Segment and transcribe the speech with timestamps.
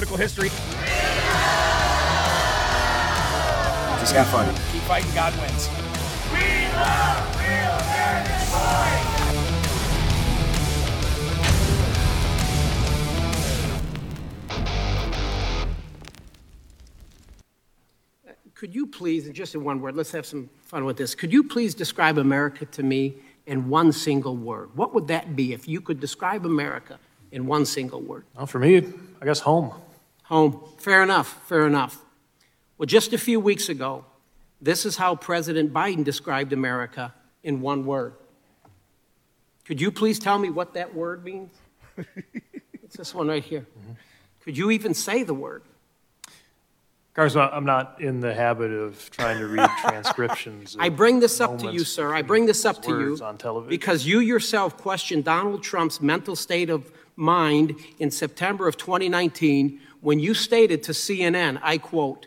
[0.00, 0.48] Political history.
[3.98, 4.46] Just have fun.
[4.72, 5.68] Keep fighting, God wins.
[18.54, 21.14] Could you please, and just in one word, let's have some fun with this.
[21.14, 23.16] Could you please describe America to me
[23.46, 24.70] in one single word?
[24.74, 26.98] What would that be if you could describe America
[27.32, 28.24] in one single word?
[28.34, 28.78] Well, for me,
[29.20, 29.74] I guess home.
[30.30, 30.62] Home.
[30.78, 31.46] Fair enough.
[31.46, 32.04] Fair enough.
[32.78, 34.04] Well, just a few weeks ago,
[34.60, 38.14] this is how President Biden described America in one word.
[39.64, 41.52] Could you please tell me what that word means?
[42.82, 43.66] it's this one right here.
[44.42, 45.62] Could you even say the word?
[47.14, 50.76] Congressman, I'm not in the habit of trying to read transcriptions.
[50.78, 52.14] I bring this up to you, sir.
[52.14, 56.92] I bring this up to you because you yourself questioned Donald Trump's mental state of
[57.16, 62.26] mind in September of 2019 when you stated to CNN, I quote,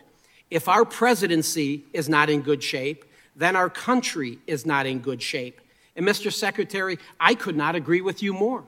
[0.50, 3.04] if our presidency is not in good shape,
[3.34, 5.60] then our country is not in good shape.
[5.96, 6.32] And Mr.
[6.32, 8.64] Secretary, I could not agree with you more.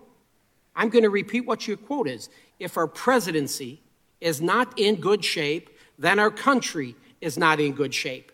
[0.75, 2.29] I'm going to repeat what your quote is.
[2.59, 3.81] If our presidency
[4.21, 8.33] is not in good shape, then our country is not in good shape.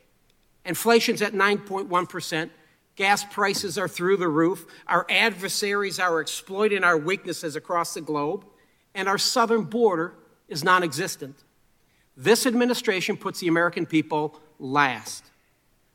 [0.65, 2.51] Inflation's at 9.1%.
[2.95, 4.67] Gas prices are through the roof.
[4.87, 8.45] Our adversaries are exploiting our weaknesses across the globe.
[8.95, 10.15] And our southern border
[10.53, 11.37] is non existent.
[12.17, 15.25] This administration puts the American people last.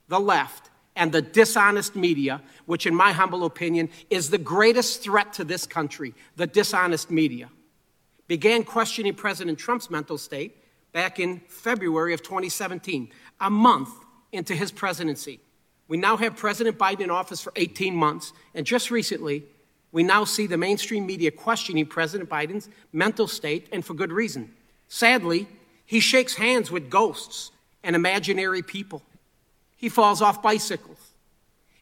[0.09, 5.31] The left and the dishonest media, which, in my humble opinion, is the greatest threat
[5.33, 7.49] to this country, the dishonest media,
[8.27, 10.57] began questioning President Trump's mental state
[10.91, 13.09] back in February of 2017,
[13.39, 13.89] a month
[14.31, 15.39] into his presidency.
[15.87, 19.45] We now have President Biden in office for 18 months, and just recently,
[19.97, 24.53] we now see the mainstream media questioning President Biden's mental state, and for good reason.
[24.87, 25.47] Sadly,
[25.87, 27.49] he shakes hands with ghosts
[27.83, 29.01] and imaginary people.
[29.75, 30.99] He falls off bicycles.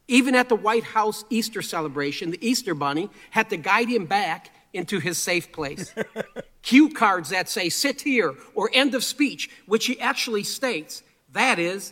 [0.07, 4.49] Even at the White House Easter celebration, the Easter Bunny had to guide him back
[4.71, 5.93] into his safe place.
[6.61, 11.03] Cue cards that say sit here or end of speech, which he actually states,
[11.33, 11.91] that is,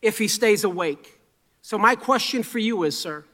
[0.00, 1.20] if he stays awake.
[1.60, 3.24] So, my question for you is, sir,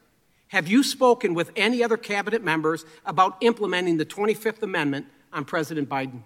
[0.48, 5.88] have you spoken with any other cabinet members about implementing the 25th Amendment on President
[5.88, 6.22] Biden?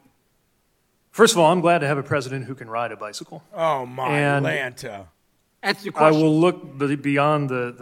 [1.11, 3.43] First of all, I'm glad to have a president who can ride a bicycle.
[3.53, 5.07] Oh, my And- Lanta.
[5.63, 7.73] That's the I will look beyond the,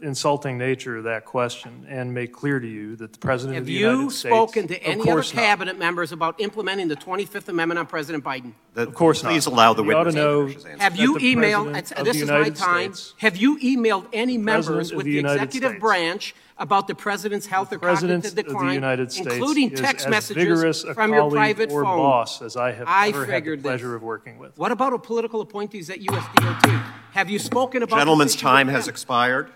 [0.00, 3.62] the insulting nature of that question and make clear to you that the president of
[3.62, 4.22] Have the you United States.
[4.22, 5.42] Have you spoken to any other course not.
[5.42, 8.52] cabinet members about implementing the 25th Amendment on President Biden?
[8.76, 9.30] Of course not.
[9.32, 10.68] Please allow the You ought to witness know to answer.
[10.78, 13.36] Have that you the emailed, President of this the is my United time, States- have
[13.36, 15.80] you emailed any members of with the the United executive States.
[15.80, 20.08] branch about the president's health or President cognitive of decline, the United States including text
[20.08, 21.98] messages from your private or phone.
[21.98, 23.64] boss as I have I ever had the figured this.
[23.64, 24.56] pleasure of working with.
[24.56, 26.82] What about a political appointees at USDOT?
[27.12, 29.50] Have you spoken about this Gentleman's time has expired.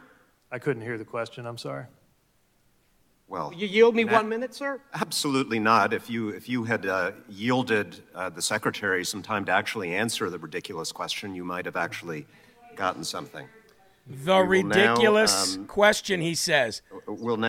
[0.51, 1.85] I couldn't hear the question, I'm sorry.
[3.29, 4.81] Well, You yield me Matt- one minute, sir?
[4.95, 5.93] absolutely not.
[5.93, 10.31] If you, if you had uh, yielded uh, the secretary some time to actually answer
[10.31, 12.27] the ridiculous question, you might have actually
[12.75, 13.47] gotten something.
[14.09, 16.83] The will now, ridiculous um, question, he says.
[17.07, 17.49] We'll now.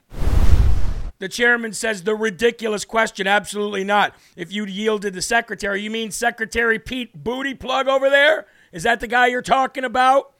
[1.19, 3.27] The chairman says the ridiculous question.
[3.27, 4.15] Absolutely not.
[4.38, 8.45] If you yielded the secretary, you mean Secretary Pete Booty Plug over there?
[8.71, 10.33] Is that the guy you're talking about?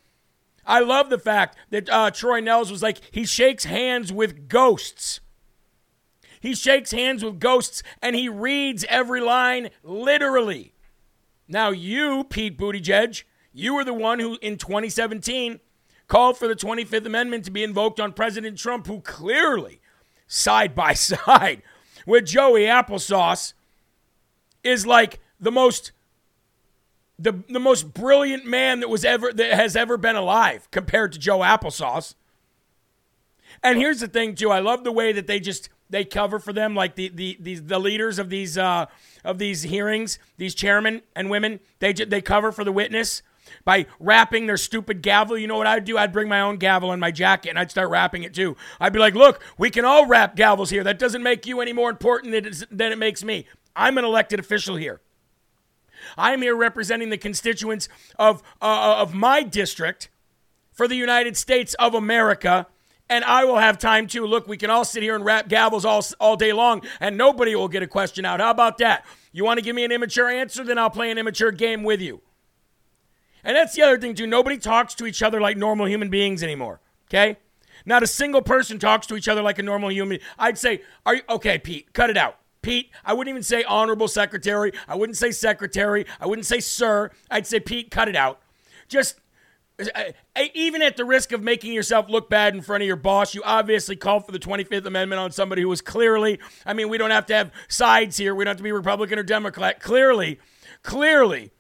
[0.66, 5.20] I love the fact that uh, Troy Nehls was like, he shakes hands with ghosts.
[6.40, 10.74] He shakes hands with ghosts and he reads every line literally.
[11.48, 15.60] Now, you, Pete Buttigieg, you were the one who in 2017
[16.10, 19.80] called for the 25th Amendment to be invoked on President Trump, who clearly,
[20.28, 21.62] side by side
[22.06, 23.54] with Joey Applesauce,
[24.62, 25.94] is like the most
[27.22, 31.20] the, the most brilliant man that was ever that has ever been alive compared to
[31.20, 32.16] Joe Applesauce.
[33.62, 36.54] And here's the thing too, I love the way that they just they cover for
[36.54, 38.86] them like the the these the leaders of these uh
[39.24, 43.22] of these hearings, these chairmen and women, they they cover for the witness
[43.66, 45.38] by rapping their stupid gavel.
[45.38, 45.98] You know what I'd do?
[45.98, 48.56] I'd bring my own gavel in my jacket and I'd start rapping it too.
[48.80, 50.84] I'd be like, "Look, we can all rap gavels here.
[50.84, 52.32] That doesn't make you any more important
[52.72, 53.46] than it, makes me.
[53.76, 55.02] I'm an elected official here."
[56.18, 60.10] I'm here representing the constituents of, uh, of my district
[60.72, 62.68] for the United States of America.
[63.10, 64.26] And I will have time too.
[64.26, 67.56] Look, we can all sit here and rap gavels all, all day long, and nobody
[67.56, 68.40] will get a question out.
[68.40, 69.04] How about that?
[69.32, 70.64] You want to give me an immature answer?
[70.64, 72.22] Then I'll play an immature game with you.
[73.44, 74.28] And that's the other thing, too.
[74.28, 76.80] Nobody talks to each other like normal human beings anymore.
[77.10, 77.38] Okay?
[77.86, 80.20] Not a single person talks to each other like a normal human.
[80.38, 81.94] I'd say, "Are you okay, Pete?
[81.94, 84.74] Cut it out." Pete, I wouldn't even say honorable secretary.
[84.88, 86.06] I wouldn't say secretary.
[86.20, 87.10] I wouldn't say sir.
[87.32, 88.42] I'd say Pete, cut it out.
[88.90, 89.16] Just
[89.80, 90.04] uh,
[90.54, 93.42] even at the risk of making yourself look bad in front of your boss, you
[93.46, 97.12] obviously called for the 25th Amendment on somebody who was clearly, I mean, we don't
[97.12, 98.36] have to have sides here.
[98.36, 99.80] We don't have to be Republican or Democrat.
[99.80, 100.40] Clearly,
[100.84, 101.52] clearly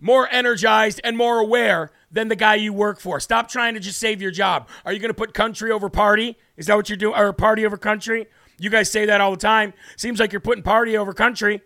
[0.00, 3.20] more energized and more aware than the guy you work for.
[3.20, 4.68] Stop trying to just save your job.
[4.84, 6.36] Are you going to put country over party?
[6.56, 7.18] Is that what you're doing?
[7.18, 8.26] Or party over country?
[8.58, 9.72] You guys say that all the time.
[9.96, 11.60] Seems like you're putting party over country.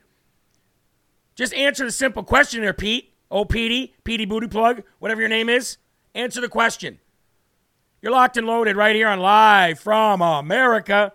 [1.34, 3.14] Just answer the simple question there, Pete.
[3.30, 5.78] Oh, Petey, Petey Booty Plug, whatever your name is.
[6.14, 6.98] Answer the question.
[8.02, 11.12] You're locked and loaded right here on Live from America.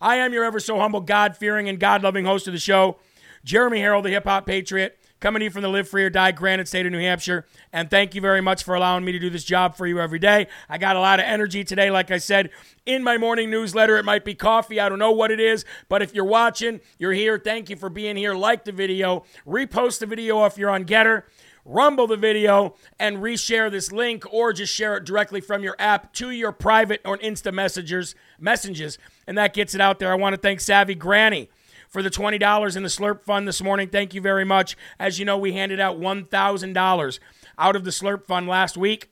[0.00, 2.96] I am your ever so humble, God fearing, and God loving host of the show,
[3.44, 6.32] Jeremy Herrell, the hip hop patriot, coming to you from the Live Free or Die
[6.32, 7.46] Granite State of New Hampshire.
[7.72, 10.18] And thank you very much for allowing me to do this job for you every
[10.18, 10.48] day.
[10.68, 12.50] I got a lot of energy today, like I said,
[12.86, 13.96] in my morning newsletter.
[13.98, 17.12] It might be coffee, I don't know what it is, but if you're watching, you're
[17.12, 17.38] here.
[17.38, 18.34] Thank you for being here.
[18.34, 21.24] Like the video, repost the video if you're on Gettr
[21.64, 26.12] rumble the video and reshare this link or just share it directly from your app
[26.14, 30.34] to your private or insta messengers messages and that gets it out there i want
[30.34, 31.50] to thank savvy granny
[31.90, 35.24] for the $20 in the slurp fund this morning thank you very much as you
[35.24, 37.18] know we handed out $1000
[37.58, 39.10] out of the slurp fund last week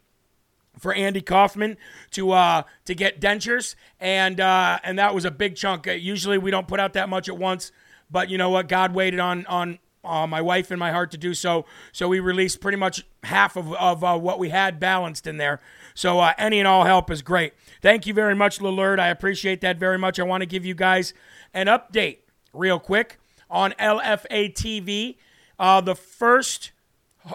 [0.78, 1.76] for Andy Kaufman
[2.12, 5.86] to uh, to get dentures, and uh, and that was a big chunk.
[5.86, 7.72] Uh, Usually we don't put out that much at once,
[8.10, 8.68] but you know what?
[8.68, 11.66] God waited on on uh, my wife and my heart to do so.
[11.92, 15.60] So we released pretty much half of, of uh, what we had balanced in there.
[15.94, 17.52] So uh, any and all help is great.
[17.82, 19.00] Thank you very much, Lillard.
[19.00, 20.18] I appreciate that very much.
[20.18, 21.12] I want to give you guys
[21.52, 22.18] an update
[22.52, 23.18] real quick
[23.50, 25.16] on LFA TV.
[25.58, 26.72] Uh, the first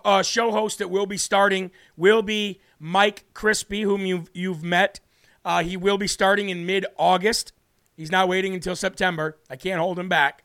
[0.03, 4.99] uh, show host that will be starting will be Mike Crispi, whom you've, you've met.
[5.45, 7.53] Uh, he will be starting in mid August.
[7.95, 9.37] He's not waiting until September.
[9.49, 10.43] I can't hold him back.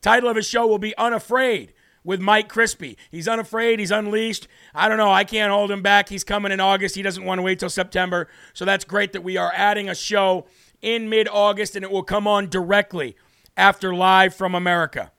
[0.00, 1.72] Title of his show will be Unafraid
[2.04, 2.96] with Mike Crispi.
[3.10, 4.46] He's unafraid, he's unleashed.
[4.74, 6.10] I don't know, I can't hold him back.
[6.10, 6.94] He's coming in August.
[6.94, 8.28] He doesn't want to wait till September.
[8.52, 10.46] So that's great that we are adding a show
[10.82, 13.16] in mid August and it will come on directly
[13.56, 15.12] after Live from America.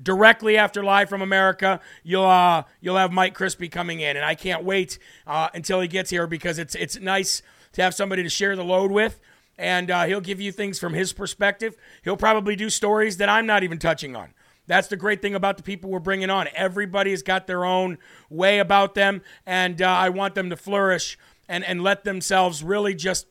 [0.00, 4.34] Directly after Live from America, you'll uh, you'll have Mike Crispi coming in, and I
[4.34, 7.42] can't wait uh, until he gets here because it's it's nice
[7.72, 9.20] to have somebody to share the load with
[9.58, 11.76] and uh, he'll give you things from his perspective.
[12.04, 14.32] He'll probably do stories that I'm not even touching on.
[14.66, 16.46] That's the great thing about the people we're bringing on.
[16.54, 17.98] Everybody has got their own
[18.30, 21.18] way about them, and uh, I want them to flourish
[21.48, 23.26] and, and let themselves really just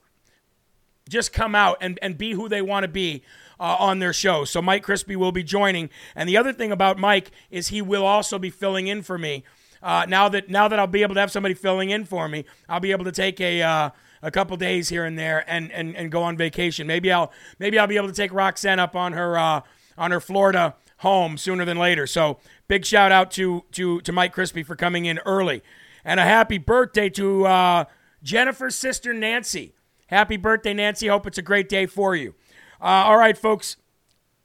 [1.07, 3.23] just come out and, and be who they want to be
[3.59, 4.45] uh, on their show.
[4.45, 5.89] So Mike Crispi will be joining.
[6.15, 9.43] And the other thing about Mike is he will also be filling in for me.
[9.81, 12.45] Uh, now that now that I'll be able to have somebody filling in for me,
[12.67, 13.89] I'll be able to take a uh,
[14.21, 16.87] a couple days here and there and, and, and go on vacation.
[16.87, 19.61] Maybe I'll maybe I'll be able to take Roxanne up on her uh,
[19.97, 22.07] on her Florida home sooner than later.
[22.07, 25.61] So big shout out to to to Mike Crispi for coming in early,
[26.03, 27.85] and a happy birthday to uh,
[28.23, 29.73] Jennifer's sister Nancy.
[30.07, 31.07] Happy birthday, Nancy.
[31.07, 32.33] Hope it's a great day for you.
[32.81, 33.77] Uh, all right, folks.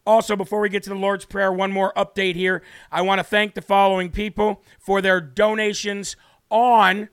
[0.04, 2.62] Also, before we get to the Lord's Prayer, one more update here.
[2.90, 6.16] I want to thank the following people for their donations
[6.50, 7.08] on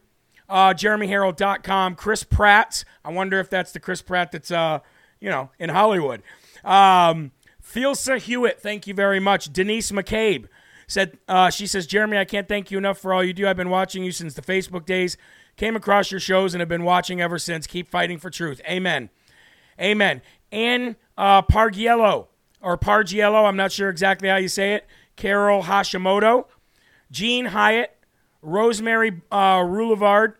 [0.49, 1.95] uh, JeremyHerrell.com.
[1.95, 2.83] Chris Pratt.
[3.05, 4.79] I wonder if that's the Chris Pratt that's, uh,
[5.19, 6.23] you know, in Hollywood.
[6.63, 7.31] Um,
[7.63, 9.53] Thilsa Hewitt, thank you very much.
[9.53, 10.47] Denise McCabe
[10.87, 13.47] said, uh, she says, Jeremy, I can't thank you enough for all you do.
[13.47, 15.15] I've been watching you since the Facebook days.
[15.55, 17.67] Came across your shows and have been watching ever since.
[17.67, 18.61] Keep fighting for truth.
[18.67, 19.09] Amen.
[19.79, 20.21] Amen.
[20.51, 22.27] Ann uh, Pargiello,
[22.61, 24.87] or Pargiello, I'm not sure exactly how you say it.
[25.17, 26.45] Carol Hashimoto,
[27.11, 27.95] Jean Hyatt,
[28.41, 30.35] Rosemary uh, Roulevard,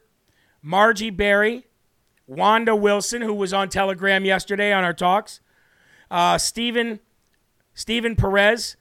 [0.62, 1.68] Margie Berry,
[2.28, 5.42] Wanda Wilson, who was on Telegram yesterday on our talks,
[6.10, 7.02] uh, Stephen,
[7.74, 8.78] Stephen Perez,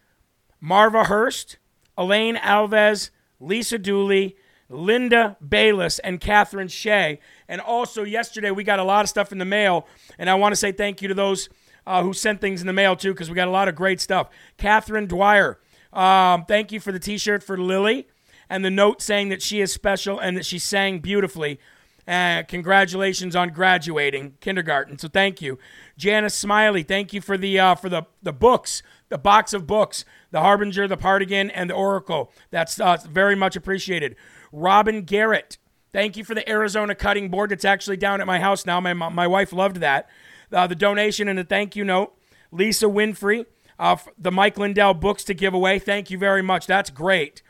[0.61, 1.59] Marva Hurst,
[1.97, 4.37] Elaine Alves, Lisa Dooley,
[4.69, 7.19] Linda Bayless, and Catherine Shea.
[7.49, 10.52] And also, yesterday we got a lot of stuff in the mail, and I want
[10.52, 11.49] to say thank you to those
[11.88, 13.99] uh, who sent things in the mail too, because we got a lot of great
[14.00, 14.28] stuff.
[14.59, 15.59] Catherine Dwyer,
[15.92, 18.07] um, thank you for the t shirt for Lily
[18.50, 21.59] and the note saying that she is special and that she sang beautifully.
[22.07, 24.99] Uh, congratulations on graduating kindergarten.
[24.99, 25.59] So thank you,
[25.97, 26.83] Janice Smiley.
[26.83, 30.88] Thank you for the uh, for the the books, the box of books, the Harbinger,
[30.88, 32.30] the Paradigm, and the Oracle.
[32.50, 34.14] That's uh, very much appreciated.
[34.52, 35.57] Robin Garrett.
[35.90, 38.78] Thank you for the Arizona cutting board that's actually down at my house now.
[38.78, 40.09] My my wife loved that.
[40.52, 42.14] Uh, the donation and the thank you note.
[42.50, 43.47] Lisa Winfrey.
[43.78, 45.78] Uh, the Mike Lindell books to give away.
[45.78, 46.67] Thank you very much.
[46.67, 47.43] That's great.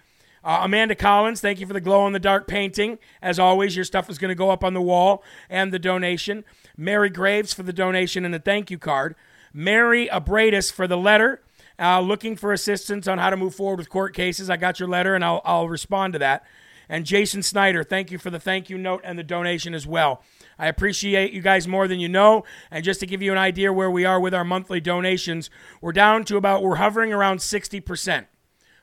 [0.45, 2.99] Uh, Amanda Collins, thank you for the glow in the dark painting.
[3.21, 6.45] As always, your stuff is going to go up on the wall and the donation.
[6.77, 9.15] Mary Graves for the donation and the thank you card.
[9.53, 11.43] Mary Abradis for the letter.
[11.81, 14.51] Uh, looking for assistance on how to move forward with court cases.
[14.51, 16.45] I got your letter and I'll, I'll respond to that.
[16.89, 20.23] And Jason Snyder, thank you for the thank you note and the donation as well.
[20.59, 22.45] I appreciate you guys more than you know.
[22.71, 25.51] And just to give you an idea where we are with our monthly donations,
[25.81, 28.27] we're down to about, we're hovering around 60%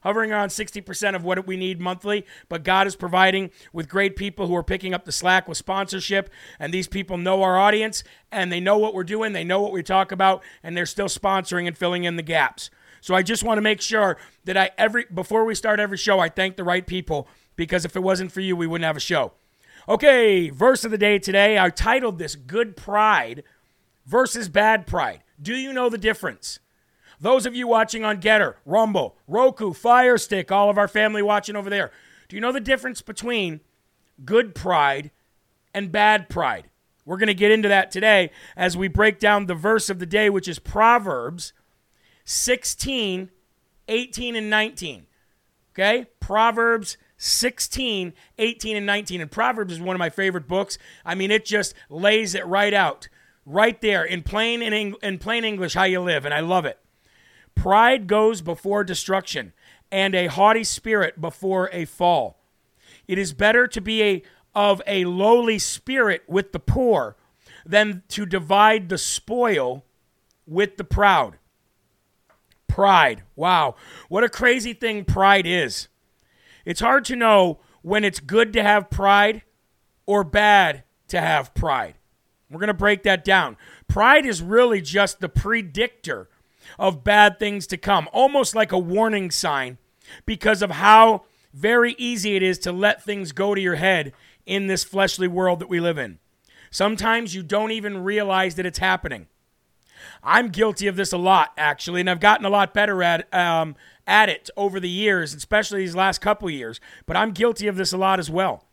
[0.06, 2.26] hovering around 60% of what we need monthly.
[2.48, 6.30] But God is providing with great people who are picking up the slack with sponsorship.
[6.60, 9.72] And these people know our audience and they know what we're doing, they know what
[9.72, 12.70] we talk about, and they're still sponsoring and filling in the gaps.
[13.02, 16.20] So I just want to make sure that I every before we start every show,
[16.20, 19.02] I thank the right people because if it wasn't for you, we wouldn't have a
[19.02, 19.34] show.
[19.88, 21.60] Okay, verse of the day today.
[21.60, 23.44] I titled this Good Pride
[24.06, 25.22] versus Bad Pride.
[25.40, 26.60] Do you know the difference?
[27.20, 31.56] Those of you watching on Gettr, Rumble, Roku, Fire Stick, all of our family watching
[31.56, 31.92] over there,
[32.28, 33.62] do you know the difference between
[34.26, 35.12] good pride
[35.72, 36.70] and bad pride?
[37.06, 40.08] We're going to get into that today as we break down the verse of the
[40.08, 41.54] day, which is Proverbs
[42.24, 43.30] 16,
[43.88, 45.06] 18, and 19.
[45.74, 46.08] Okay?
[46.20, 49.22] Proverbs 16, 18, and 19.
[49.22, 50.78] And Proverbs is one of my favorite books.
[51.06, 53.08] I mean, it just lays it right out,
[53.46, 56.26] right there in plain, in, in plain English, how you live.
[56.26, 56.80] And I love it.
[57.56, 59.54] Pride goes before destruction,
[59.92, 62.38] and a haughty spirit before a fall.
[63.08, 67.18] It is better to be a of a lowly spirit with the poor
[67.66, 69.84] than to divide the spoil
[70.48, 71.38] with the proud.
[72.68, 73.24] Pride.
[73.36, 73.76] Wow.
[74.08, 75.88] What a crazy thing pride is.
[76.66, 79.44] It's hard to know when it's good to have pride
[80.06, 81.96] or bad to have pride.
[82.50, 83.58] We're going to break that down.
[83.88, 86.30] Pride is really just the predictor
[86.80, 89.78] of bad things to come, almost like a warning sign
[90.26, 94.14] because of how very easy it is to let things go to your head
[94.46, 96.20] in this fleshly world that we live in.
[96.70, 99.28] Sometimes you don't even realize that it's happening.
[100.24, 103.76] I'm guilty of this a lot, actually, and I've gotten a lot better at um,
[104.08, 106.80] at it over the years, especially these last couple years.
[107.06, 108.66] But I'm guilty of this a lot as well.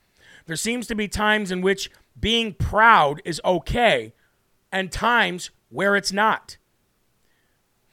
[0.47, 4.13] There seems to be times in which being proud is okay,
[4.71, 6.57] and times where it's not.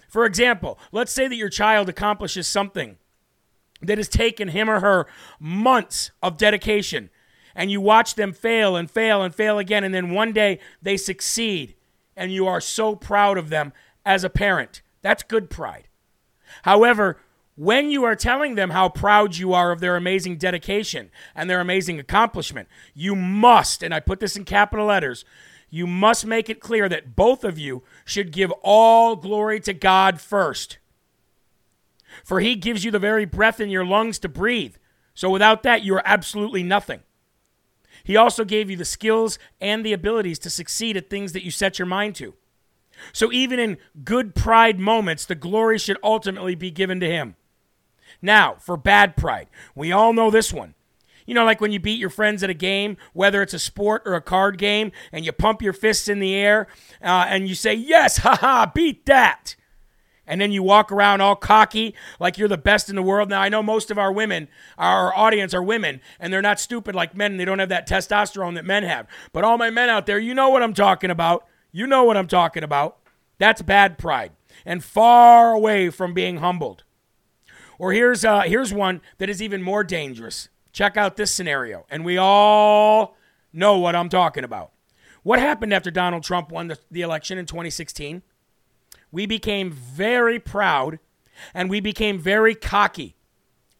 [0.07, 2.97] For example, let's say that your child accomplishes something
[3.81, 5.07] that has taken him or her
[5.39, 7.09] months of dedication,
[7.55, 10.97] and you watch them fail and fail and fail again, and then one day they
[10.97, 11.75] succeed,
[12.17, 13.71] and you are so proud of them
[14.05, 14.81] as a parent.
[15.01, 15.87] That's good pride.
[16.63, 17.19] However,
[17.59, 21.59] when you are telling them how proud you are of their amazing dedication and their
[21.59, 25.25] amazing accomplishment, you must, and I put this in capital letters,
[25.69, 30.21] you must make it clear that both of you should give all glory to God
[30.21, 30.77] first.
[32.23, 34.77] For he gives you the very breath in your lungs to breathe.
[35.13, 37.01] So without that, you are absolutely nothing.
[38.05, 41.51] He also gave you the skills and the abilities to succeed at things that you
[41.51, 42.35] set your mind to.
[43.11, 47.35] So even in good pride moments, the glory should ultimately be given to Him.
[48.21, 50.75] Now, for bad pride, we all know this one.
[51.25, 54.01] You know, like when you beat your friends at a game, whether it's a sport
[54.05, 56.67] or a card game, and you pump your fists in the air
[57.03, 59.55] uh, and you say, Yes, haha, beat that.
[60.25, 63.29] And then you walk around all cocky like you're the best in the world.
[63.29, 64.47] Now, I know most of our women,
[64.77, 67.37] our audience are women, and they're not stupid like men.
[67.37, 69.07] They don't have that testosterone that men have.
[69.31, 71.45] But all my men out there, you know what I'm talking about.
[71.71, 72.97] You know what I'm talking about.
[73.39, 74.31] That's bad pride
[74.65, 76.83] and far away from being humbled.
[77.79, 80.49] Or here's uh, here's one that is even more dangerous.
[80.71, 83.17] Check out this scenario, and we all
[83.51, 84.71] know what I'm talking about.
[85.23, 88.21] What happened after Donald Trump won the, the election in 2016?
[89.11, 90.99] We became very proud
[91.53, 93.15] and we became very cocky.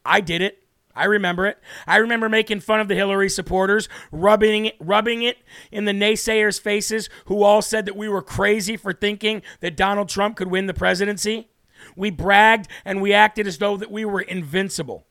[0.05, 0.63] I did it.
[0.95, 1.59] I remember it.
[1.87, 5.37] I remember making fun of the Hillary supporters, rubbing it, rubbing it
[5.71, 10.09] in the naysayers' faces who all said that we were crazy for thinking that Donald
[10.09, 11.47] Trump could win the presidency.
[11.95, 15.05] We bragged and we acted as though that we were invincible.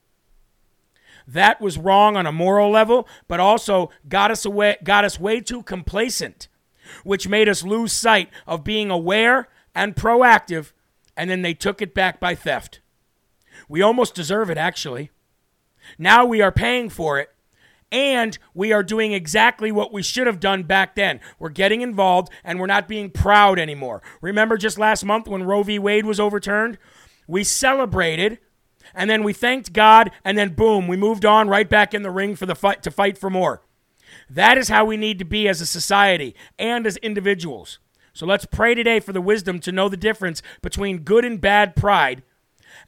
[1.26, 5.40] That was wrong on a moral level, but also got us away got us way
[5.40, 6.48] too complacent,
[7.04, 10.72] which made us lose sight of being aware and proactive,
[11.16, 12.80] and then they took it back by theft.
[13.68, 15.10] We almost deserve it actually.
[15.98, 17.30] Now we are paying for it,
[17.90, 21.20] and we are doing exactly what we should have done back then.
[21.38, 24.02] We're getting involved and we're not being proud anymore.
[24.20, 25.78] Remember just last month when Roe v.
[25.78, 26.78] Wade was overturned?
[27.26, 28.38] We celebrated
[28.94, 32.10] and then we thanked God and then boom, we moved on right back in the
[32.10, 33.62] ring for the fight to fight for more.
[34.30, 37.78] That is how we need to be as a society and as individuals.
[38.12, 41.76] So let's pray today for the wisdom to know the difference between good and bad
[41.76, 42.22] pride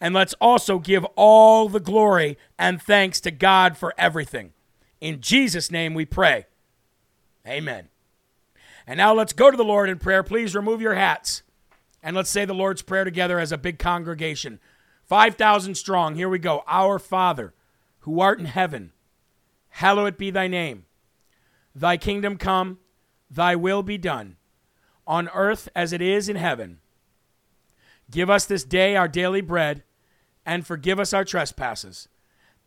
[0.01, 4.53] and let's also give all the glory and thanks to God for everything.
[5.01, 6.47] In Jesus' name we pray.
[7.47, 7.89] Amen.
[8.87, 10.23] And now let's go to the Lord in prayer.
[10.23, 11.43] Please remove your hats
[12.03, 14.59] and let's say the Lord's Prayer together as a big congregation.
[15.05, 16.15] 5,000 strong.
[16.15, 16.63] Here we go.
[16.67, 17.53] Our Father,
[18.01, 18.93] who art in heaven,
[19.71, 20.87] hallowed be thy name.
[21.75, 22.79] Thy kingdom come,
[23.31, 24.37] thy will be done,
[25.07, 26.79] on earth as it is in heaven.
[28.11, 29.85] Give us this day our daily bread
[30.45, 32.09] and forgive us our trespasses,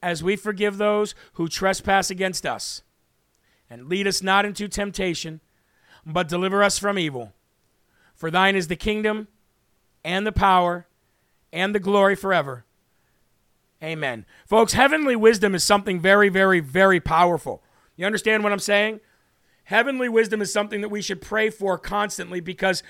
[0.04, 2.84] as we forgive those who trespass against us.
[3.70, 5.40] And lead us not into temptation,
[6.06, 7.34] but deliver us from evil.
[8.14, 9.30] For thine is the kingdom,
[10.04, 10.88] and the power,
[11.52, 12.66] and the glory forever.
[13.82, 14.26] Amen.
[14.46, 17.64] Folks, heavenly wisdom is something very, very, very powerful.
[17.96, 19.00] You understand what I'm saying?
[19.66, 22.84] Heavenly wisdom is something that we should pray for constantly because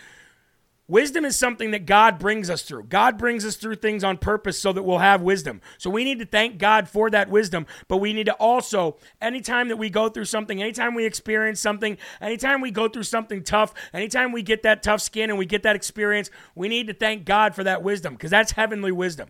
[0.88, 2.84] Wisdom is something that God brings us through.
[2.84, 5.62] God brings us through things on purpose so that we'll have wisdom.
[5.78, 9.70] So we need to thank God for that wisdom, but we need to also, anytime
[9.70, 13.74] that we go through something, anytime we experience something, anytime we go through something tough,
[13.94, 17.24] anytime we get that tough skin and we get that experience, we need to thank
[17.24, 19.30] God for that wisdom because that's heavenly wisdom.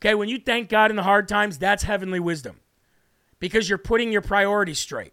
[0.00, 2.60] Okay, when you thank God in the hard times, that's heavenly wisdom
[3.40, 5.12] because you're putting your priorities straight.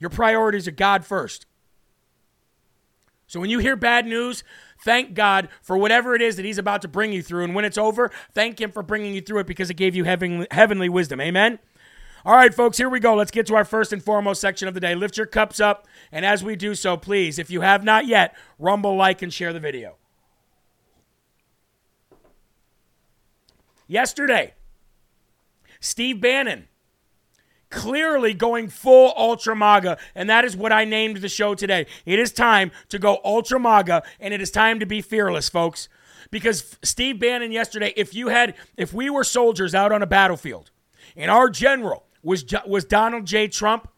[0.00, 1.44] Your priorities are God first.
[3.26, 4.44] So when you hear bad news,
[4.84, 7.44] thank God for whatever it is that He's about to bring you through.
[7.44, 10.04] And when it's over, thank Him for bringing you through it because it gave you
[10.04, 11.20] heavenly, heavenly wisdom.
[11.20, 11.58] Amen?
[12.26, 13.14] All right, folks, here we go.
[13.14, 14.94] Let's get to our first and foremost section of the day.
[14.94, 15.86] Lift your cups up.
[16.10, 19.52] And as we do so, please, if you have not yet, rumble, like, and share
[19.52, 19.96] the video.
[23.86, 24.54] Yesterday,
[25.80, 26.68] Steve Bannon
[27.74, 31.86] clearly going full Ultra MAGA, and that is what I named the show today.
[32.06, 35.88] It is time to go Ultra MAGA, and it is time to be fearless, folks.
[36.30, 40.70] Because Steve Bannon yesterday, if you had, if we were soldiers out on a battlefield,
[41.16, 43.48] and our general was was Donald J.
[43.48, 43.88] Trump,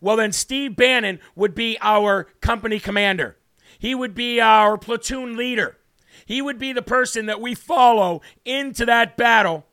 [0.00, 3.36] well then Steve Bannon would be our company commander.
[3.78, 5.78] He would be our platoon leader.
[6.26, 9.66] He would be the person that we follow into that battle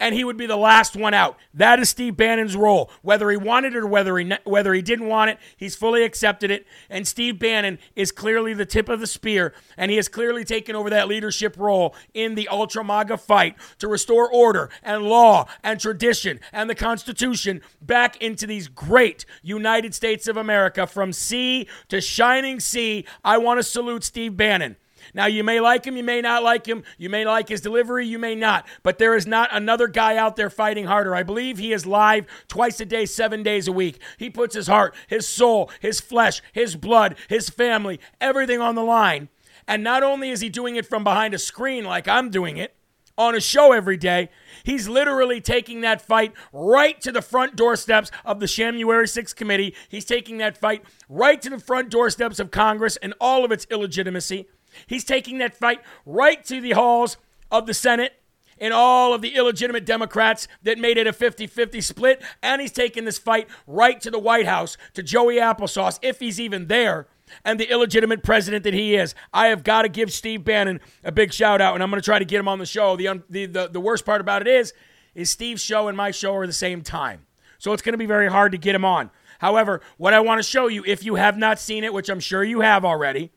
[0.00, 1.38] and he would be the last one out.
[1.54, 2.90] That is Steve Bannon's role.
[3.02, 6.50] Whether he wanted it or whether he whether he didn't want it, he's fully accepted
[6.50, 6.66] it.
[6.88, 10.74] And Steve Bannon is clearly the tip of the spear, and he has clearly taken
[10.74, 15.78] over that leadership role in the Ultra MAGA fight to restore order and law and
[15.78, 22.00] tradition and the Constitution back into these great United States of America from sea to
[22.00, 23.04] shining sea.
[23.22, 24.76] I want to salute Steve Bannon.
[25.14, 28.06] Now, you may like him, you may not like him, you may like his delivery,
[28.06, 31.14] you may not, but there is not another guy out there fighting harder.
[31.14, 34.00] I believe he is live twice a day, seven days a week.
[34.18, 38.82] He puts his heart, his soul, his flesh, his blood, his family, everything on the
[38.82, 39.28] line.
[39.66, 42.74] And not only is he doing it from behind a screen like I'm doing it,
[43.20, 44.30] on a show every day.
[44.64, 49.74] He's literally taking that fight right to the front doorsteps of the January 6th committee.
[49.90, 53.66] He's taking that fight right to the front doorsteps of Congress and all of its
[53.70, 54.48] illegitimacy.
[54.86, 57.16] He's taking that fight right to the halls
[57.50, 58.14] of the Senate
[58.60, 62.22] and all of the illegitimate Democrats that made it a 50 50 split.
[62.42, 66.38] And he's taking this fight right to the White House, to Joey Applesauce, if he's
[66.38, 67.06] even there,
[67.44, 69.14] and the illegitimate president that he is.
[69.32, 72.04] I have got to give Steve Bannon a big shout out, and I'm going to
[72.04, 72.96] try to get him on the show.
[72.96, 74.74] The, the, the, the worst part about it is,
[75.14, 77.26] is Steve's show and my show are the same time.
[77.58, 79.10] So it's going to be very hard to get him on.
[79.38, 82.20] However, what I want to show you, if you have not seen it, which I'm
[82.20, 83.30] sure you have already,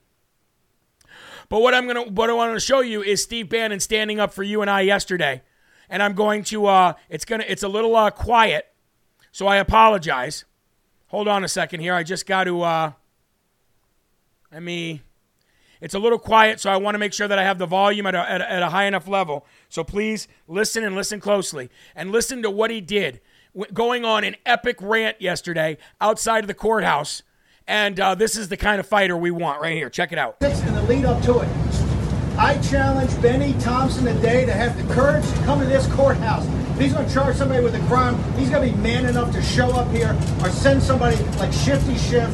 [1.53, 4.33] but what I'm gonna what I want to show you is Steve Bannon standing up
[4.33, 5.43] for you and I yesterday,
[5.87, 8.73] and I'm going to uh, it's gonna it's a little uh, quiet,
[9.31, 10.45] so I apologize.
[11.09, 11.93] Hold on a second here.
[11.93, 12.91] I just got to uh,
[14.51, 15.03] let me.
[15.79, 18.07] It's a little quiet, so I want to make sure that I have the volume
[18.07, 19.45] at a, at a, at a high enough level.
[19.69, 23.21] So please listen and listen closely and listen to what he did
[23.73, 27.21] going on an epic rant yesterday outside of the courthouse
[27.67, 29.89] and uh, this is the kind of fighter we want right here.
[29.89, 30.37] Check it out.
[30.41, 31.49] In the lead up to it,
[32.37, 36.45] I challenge Bennie Thompson today to have the courage to come to this courthouse.
[36.73, 39.31] If he's going to charge somebody with a crime, he's going to be man enough
[39.33, 42.29] to show up here or send somebody like Shifty Schiff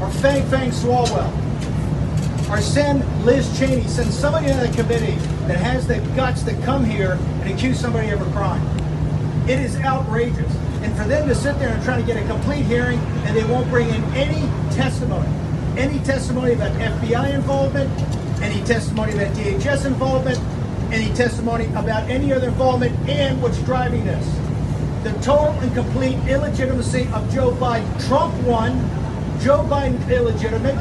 [0.00, 1.28] or Fang Fang Swalwell
[2.50, 5.16] or send Liz Cheney, send somebody in the committee
[5.46, 8.64] that has the guts to come here and accuse somebody of a crime.
[9.48, 10.52] It is outrageous.
[10.82, 13.44] And for them to sit there and try to get a complete hearing and they
[13.44, 14.40] won't bring in any
[14.74, 15.28] testimony,
[15.76, 17.90] any testimony about FBI involvement,
[18.42, 20.38] any testimony about DHS involvement,
[20.92, 24.26] any testimony about any other involvement, and what's driving this.
[25.04, 28.08] The total and complete illegitimacy of Joe Biden.
[28.08, 28.72] Trump won,
[29.40, 30.74] Joe Biden illegitimate.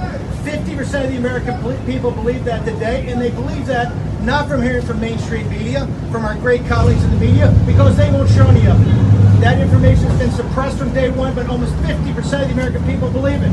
[0.43, 4.85] 50% of the American people believe that today, and they believe that not from hearing
[4.85, 8.65] from mainstream media, from our great colleagues in the media, because they won't show any
[8.67, 9.28] of it.
[9.39, 13.10] That information has been suppressed from day one, but almost 50% of the American people
[13.10, 13.52] believe it.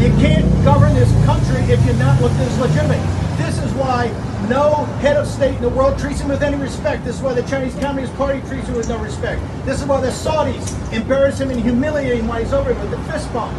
[0.00, 3.02] You can't govern this country if you're not looked at as legitimate.
[3.36, 4.06] This is why
[4.48, 7.04] no head of state in the world treats him with any respect.
[7.04, 9.42] This is why the Chinese Communist Party treats him with no respect.
[9.64, 12.98] This is why the Saudis embarrass him and humiliate him while he's over with the
[13.10, 13.52] fist bump.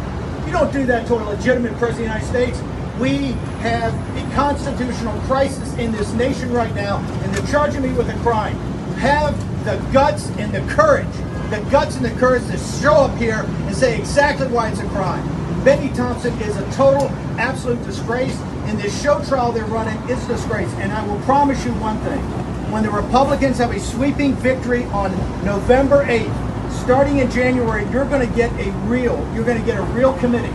[0.46, 2.58] You don't do that to a legitimate president of the United States.
[2.98, 8.08] We have a constitutional crisis in this nation right now, and they're charging me with
[8.08, 8.56] a crime.
[8.98, 11.06] Have the guts and the courage,
[11.50, 14.88] the guts and the courage to show up here and say exactly why it's a
[14.88, 15.24] crime.
[15.62, 17.08] Bennie Thompson is a total,
[17.38, 20.72] absolute disgrace, and this show trial they're running is a disgrace.
[20.78, 22.18] And I will promise you one thing.
[22.72, 25.12] When the Republicans have a sweeping victory on
[25.44, 29.78] November 8th, starting in January, you're going to get a real, you're going to get
[29.78, 30.54] a real committee.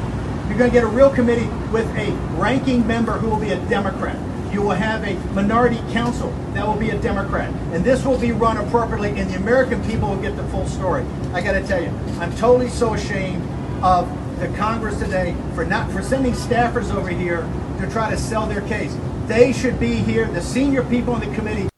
[0.50, 3.70] You're going to get a real committee with a ranking member who will be a
[3.70, 4.18] Democrat
[4.54, 7.52] you will have a minority counsel that will be a Democrat.
[7.74, 11.04] And this will be run appropriately, and the American people will get the full story.
[11.34, 11.90] I got to tell you,
[12.20, 13.44] I'm totally so ashamed
[13.84, 14.08] of
[14.40, 17.42] the Congress today for not for sending staffers over here
[17.80, 18.96] to try to sell their case.
[19.26, 21.70] They should be here, the senior people in the committee.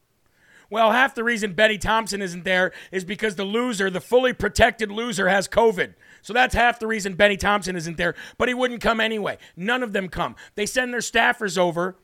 [0.70, 4.92] Well, half the reason Bennie Thompson isn't there is because the loser, the fully protected
[4.92, 5.94] loser, has COVID.
[6.22, 8.16] So that's half the reason Bennie Thompson isn't there.
[8.38, 9.38] But he wouldn't come anyway.
[9.56, 10.36] None of them come.
[10.56, 11.98] They send their staffers over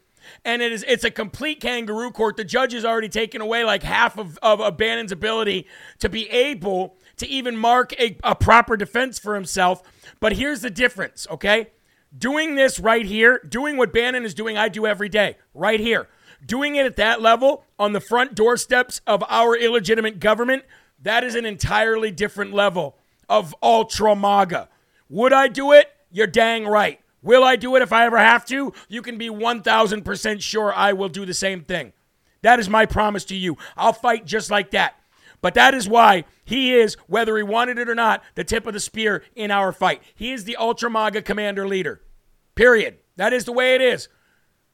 [0.45, 2.37] and it is it's a complete kangaroo court.
[2.37, 5.67] The judge has already taken away like half of, of, Bannon's ability
[5.99, 9.83] to be able to even mark a, a proper defense for himself.
[10.19, 11.67] But here's the difference, okay?
[12.17, 16.07] Doing this right here, doing what Bannon is doing, I do every day, right here.
[16.45, 20.63] Doing it at that level on the front doorsteps of our illegitimate government,
[21.01, 22.97] that is an entirely different level
[23.29, 24.69] of ultra MAGA.
[25.09, 25.93] Would I do it?
[26.11, 27.00] You're dang right.
[27.21, 28.73] Will I do it if I ever have to?
[28.87, 31.93] You can be 1000% sure I will do the same thing.
[32.41, 33.57] That is my promise to you.
[33.77, 34.95] I'll fight just like that.
[35.41, 38.73] But that is why he is, whether he wanted it or not, the tip of
[38.73, 40.01] the spear in our fight.
[40.15, 42.01] He is the Ultra MAGA commander leader.
[42.55, 42.97] Period.
[43.15, 44.07] That is the way it is.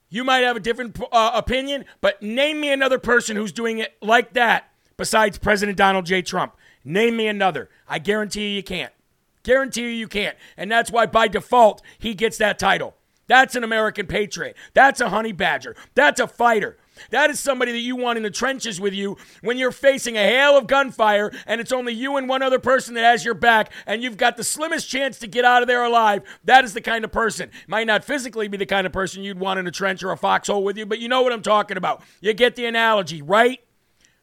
[0.09, 3.95] You might have a different uh, opinion, but name me another person who's doing it
[4.01, 6.21] like that besides President Donald J.
[6.21, 6.55] Trump.
[6.83, 7.69] Name me another.
[7.87, 8.93] I guarantee you, you can't.
[9.47, 10.35] Guarantee you you can't.
[10.57, 12.97] And that's why by default he gets that title.
[13.27, 14.57] That's an American patriot.
[14.73, 15.73] That's a honey badger.
[15.95, 16.75] That's a fighter.
[17.11, 20.23] That is somebody that you want in the trenches with you when you're facing a
[20.23, 23.71] hail of gunfire and it's only you and one other person that has your back
[23.85, 26.23] and you've got the slimmest chance to get out of there alive.
[26.43, 27.49] That is the kind of person.
[27.67, 30.17] Might not physically be the kind of person you'd want in a trench or a
[30.17, 32.03] foxhole with you, but you know what I'm talking about.
[32.19, 33.61] You get the analogy, right?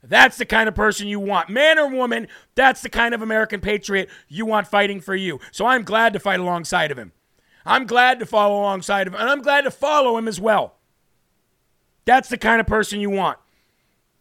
[0.07, 1.49] That's the kind of person you want.
[1.49, 5.41] Man or woman, that's the kind of American patriot you want fighting for you.
[5.51, 7.13] So I'm glad to fight alongside of him.
[7.67, 10.75] I'm glad to follow alongside of him, and I'm glad to follow him as well.
[12.05, 13.39] That's the kind of person you want.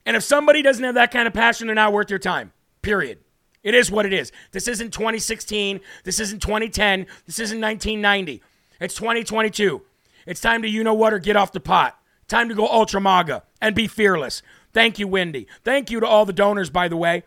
[0.06, 2.54] And if somebody doesn't have that kind of passion, they're not worth your time.
[2.82, 3.19] Period.
[3.62, 4.32] It is what it is.
[4.52, 5.80] This isn't 2016.
[6.04, 7.08] This isn't 2010.
[7.26, 8.41] This isn't 1990.
[8.80, 9.82] It's 2022.
[10.26, 11.98] It's time to you know what or get off the pot.
[12.28, 14.41] Time to go ultra maga and be fearless.
[14.74, 15.48] Thank you, Wendy.
[15.64, 17.24] Thank you to all the donors, by the way.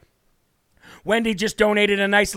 [1.04, 2.34] Wendy just donated a nice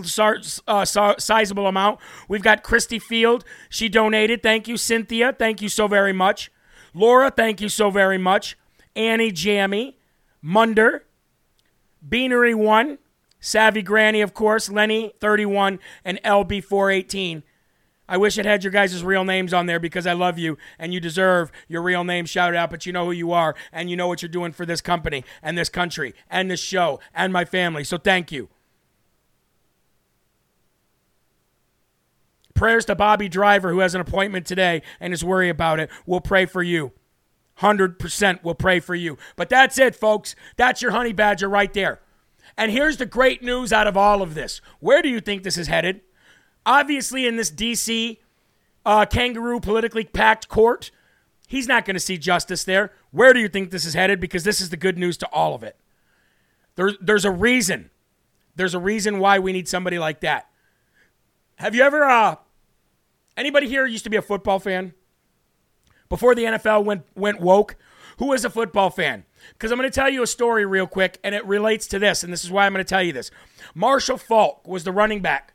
[0.67, 1.99] uh, sizable amount.
[2.27, 3.43] We've got Christy Field.
[3.67, 4.43] She donated.
[4.43, 5.33] Thank you, Cynthia.
[5.33, 6.51] Thank you so very much.
[6.93, 8.57] Laura, thank you so very much.
[8.95, 9.97] Annie Jammy,
[10.41, 11.05] Munder,
[12.07, 12.97] Beanery 1,
[13.39, 17.43] Savvy Granny, of course, Lenny 31, and LB 418.
[18.09, 20.91] I wish it had your guys' real names on there because I love you and
[20.91, 23.95] you deserve your real name shout out, but you know who you are and you
[23.95, 27.45] know what you're doing for this company and this country and this show and my
[27.45, 27.83] family.
[27.83, 28.49] So thank you.
[32.55, 35.91] Prayers to Bobby Driver, who has an appointment today and is worried about it.
[36.07, 36.93] We'll pray for you.
[37.59, 39.19] 100% will pray for you.
[39.35, 40.35] But that's it, folks.
[40.57, 42.01] That's your honey badger right there.
[42.57, 44.61] And here's the great news out of all of this.
[44.79, 46.01] Where do you think this is headed?
[46.65, 48.19] Obviously, in this D.C.
[48.85, 50.91] Uh, kangaroo politically packed court,
[51.47, 52.91] he's not going to see justice there.
[53.11, 54.19] Where do you think this is headed?
[54.19, 55.77] Because this is the good news to all of it.
[56.75, 57.89] There, there's a reason.
[58.55, 60.49] There's a reason why we need somebody like that.
[61.55, 62.35] Have you ever, uh,
[63.35, 64.93] anybody here used to be a football fan?
[66.07, 67.75] Before the NFL went, went woke,
[68.17, 69.25] who was a football fan?
[69.53, 72.23] Because I'm going to tell you a story real quick, and it relates to this,
[72.23, 73.31] and this is why I'm going to tell you this.
[73.75, 75.53] Marshall Faulk was the running back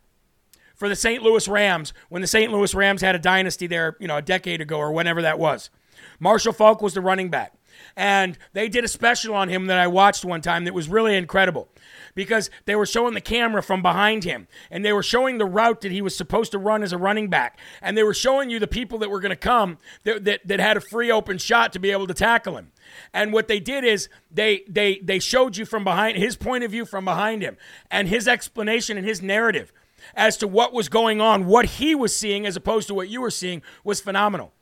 [0.75, 1.23] for the St.
[1.23, 2.53] Louis Rams when the St.
[2.53, 5.71] Louis Rams had a dynasty there, you know, a decade ago or whenever that was.
[6.19, 7.55] Marshall Faulk was the running back.
[7.97, 11.17] And they did a special on him that I watched one time that was really
[11.17, 11.69] incredible
[12.15, 15.81] because they were showing the camera from behind him and they were showing the route
[15.83, 17.59] that he was supposed to run as a running back.
[17.83, 20.61] And they were showing you the people that were going to come that, that, that
[20.61, 22.73] had a free open shot to be able to tackle him.
[23.13, 26.71] And what they did is they they they showed you from behind his point of
[26.71, 27.57] view from behind him
[27.91, 29.73] and his explanation and his narrative
[30.15, 33.21] as to what was going on, what he was seeing as opposed to what you
[33.21, 34.53] were seeing was phenomenal.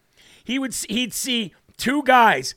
[0.44, 2.55] He would he'd see two guys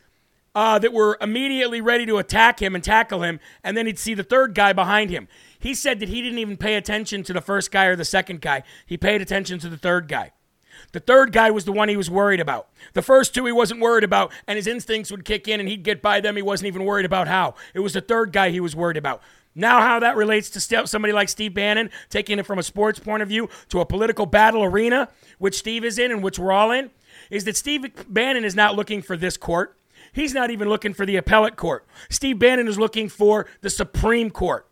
[0.55, 4.13] uh, that were immediately ready to attack him and tackle him, and then he'd see
[4.13, 5.27] the third guy behind him.
[5.59, 8.41] He said that he didn't even pay attention to the first guy or the second
[8.41, 8.63] guy.
[8.85, 10.31] He paid attention to the third guy.
[10.91, 12.69] The third guy was the one he was worried about.
[12.93, 15.83] The first two he wasn't worried about, and his instincts would kick in and he'd
[15.83, 16.35] get by them.
[16.35, 17.55] He wasn't even worried about how.
[17.73, 19.21] It was the third guy he was worried about.
[19.55, 23.23] Now, how that relates to somebody like Steve Bannon, taking it from a sports point
[23.23, 25.07] of view to a political battle arena,
[25.39, 26.91] which Steve is in and which we're all in,
[27.29, 29.77] is that Steve Bannon is not looking for this court.
[30.11, 31.85] He's not even looking for the appellate court.
[32.09, 34.67] Steve Bannon is looking for the Supreme Court.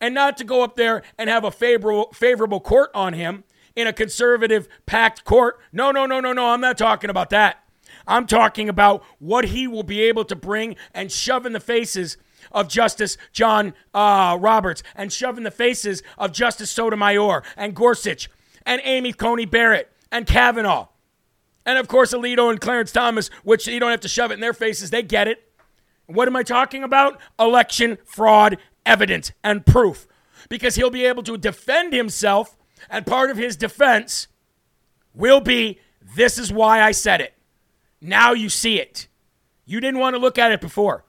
[0.00, 3.44] And not to go up there and have a favorable, favorable court on him
[3.76, 5.58] in a conservative packed court.
[5.72, 6.48] No, no, no, no, no.
[6.48, 7.62] I'm not talking about that.
[8.06, 12.16] I'm talking about what he will be able to bring and shove in the faces
[12.52, 18.30] of Justice John uh, Roberts and shove in the faces of Justice Sotomayor and Gorsuch
[18.64, 20.88] and Amy Coney Barrett and Kavanaugh.
[21.64, 24.40] And of course, Alito and Clarence Thomas, which you don't have to shove it in
[24.40, 25.48] their faces, they get it.
[26.06, 27.20] What am I talking about?
[27.38, 30.06] Election fraud evidence and proof.
[30.48, 32.56] Because he'll be able to defend himself,
[32.90, 34.26] and part of his defense
[35.14, 35.78] will be
[36.16, 37.34] this is why I said it.
[38.00, 39.06] Now you see it.
[39.64, 41.04] You didn't want to look at it before.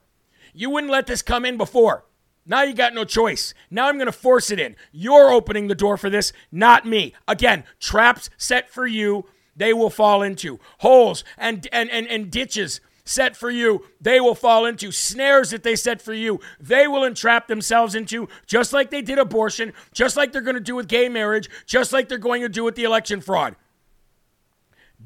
[0.54, 2.04] You wouldn't let this come in before.
[2.46, 3.54] Now you got no choice.
[3.70, 4.76] Now I'm going to force it in.
[4.92, 7.14] You're opening the door for this, not me.
[7.26, 10.60] Again, traps set for you, they will fall into.
[10.78, 14.92] Holes and, and, and, and ditches set for you, they will fall into.
[14.92, 19.18] Snares that they set for you, they will entrap themselves into, just like they did
[19.18, 22.48] abortion, just like they're going to do with gay marriage, just like they're going to
[22.48, 23.56] do with the election fraud.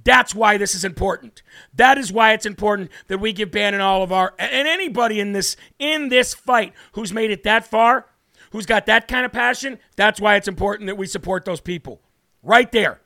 [0.04, 1.42] That's why this is important.
[1.74, 5.32] That is why it's important that we give Bannon all of our and anybody in
[5.32, 8.06] this in this fight who's made it that far,
[8.50, 12.00] who's got that kind of passion, that's why it's important that we support those people.
[12.42, 13.00] Right there.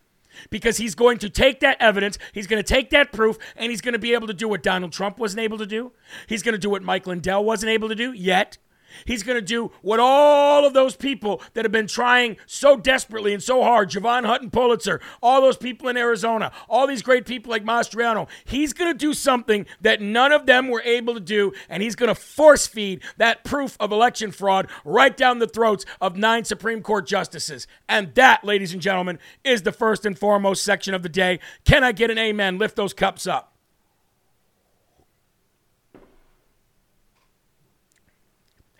[0.48, 3.82] Because he's going to take that evidence, he's going to take that proof, and he's
[3.82, 5.92] going to be able to do what Donald Trump wasn't able to do.
[6.26, 8.56] He's going to do what Mike Lindell wasn't able to do yet.
[9.04, 13.32] He's going to do what all of those people that have been trying so desperately
[13.32, 17.50] and so hard, Jovan Hutton Pulitzer, all those people in Arizona, all these great people
[17.50, 21.52] like Mastriano, he's going to do something that none of them were able to do,
[21.68, 25.84] and he's going to force feed that proof of election fraud right down the throats
[26.00, 27.66] of nine Supreme Court justices.
[27.88, 31.40] And that, ladies and gentlemen, is the first and foremost section of the day.
[31.64, 32.58] Can I get an amen?
[32.58, 33.51] Lift those cups up.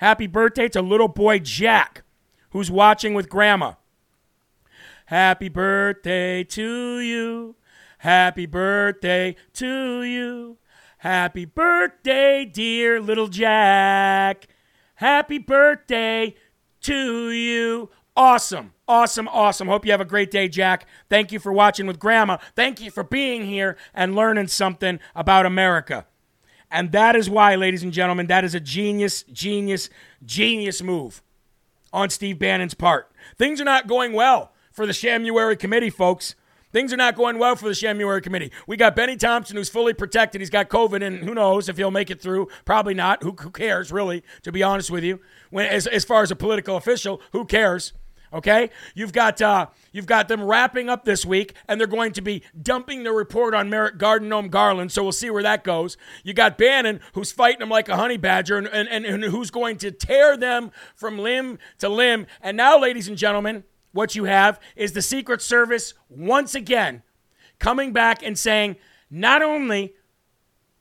[0.02, 2.02] Happy birthday to little boy Jack,
[2.50, 3.74] who's watching with grandma.
[5.06, 7.54] Happy birthday to you.
[7.98, 10.58] Happy birthday to you.
[10.98, 14.48] Happy birthday, dear little Jack.
[14.96, 16.34] Happy birthday
[16.80, 17.88] to you.
[18.16, 19.68] Awesome, awesome, awesome.
[19.68, 20.84] Hope you have a great day, Jack.
[21.10, 22.38] Thank you for watching with Grandma.
[22.56, 26.06] Thank you for being here and learning something about America.
[26.72, 29.90] And that is why, ladies and gentlemen, that is a genius, genius,
[30.24, 31.22] genius move
[31.92, 33.12] on Steve Bannon's part.
[33.36, 36.34] Things are not going well for the Shamuary Committee, folks.
[36.72, 38.50] Things are not going well for the Shamuary Committee.
[38.66, 40.40] We got Bennie Thompson, who's fully protected.
[40.40, 42.48] He's got COVID, and who knows if he'll make it through.
[42.64, 43.22] Probably not.
[43.22, 45.20] Who, who cares, really, to be honest with you?
[45.50, 47.92] When, as, as far as a political official, who cares?
[48.32, 52.22] Okay, you've got uh, you've got them wrapping up this week, and they're going to
[52.22, 54.90] be dumping the report on Merrick Garden Gnome Garland.
[54.90, 55.98] So we'll see where that goes.
[56.24, 59.50] You got Bannon, who's fighting them like a honey badger, and, and, and, and who's
[59.50, 62.26] going to tear them from limb to limb.
[62.40, 67.02] And now, ladies and gentlemen, what you have is the Secret Service once again
[67.58, 68.76] coming back and saying
[69.10, 69.94] not only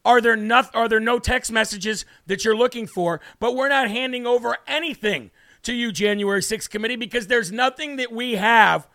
[0.06, 3.90] are there no, are there no text messages that you're looking for, but we're not
[3.90, 5.32] handing over anything
[5.64, 8.88] to you, January 6th committee, because there's nothing that we have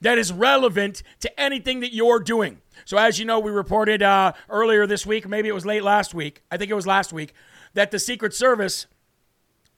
[0.00, 2.60] that is relevant to anything that you're doing.
[2.84, 6.14] So, as you know, we reported uh, earlier this week, maybe it was late last
[6.14, 7.34] week, I think it was last week,
[7.74, 8.86] that the Secret Service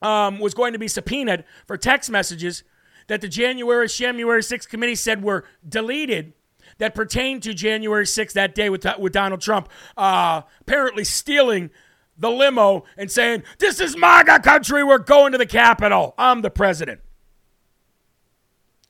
[0.01, 2.63] um, was going to be subpoenaed for text messages
[3.09, 6.33] that the January January 6th committee said were deleted
[6.79, 11.71] that pertained to January 6th that day with, with Donald Trump uh, apparently stealing
[12.17, 14.85] the limo and saying, This is MAGA country.
[14.85, 16.15] We're going to the Capitol.
[16.19, 17.01] I'm the president.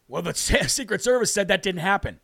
[0.08, 2.20] Well, the Secret Service said that didn't happen.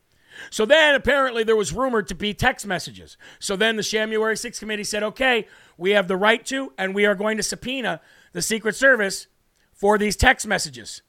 [0.51, 3.17] So then apparently there was rumored to be text messages.
[3.39, 7.07] So then the January 6th committee said, okay, we have the right to, and we
[7.07, 8.01] are going to subpoena
[8.33, 9.27] the Secret Service
[9.73, 11.03] for these text messages.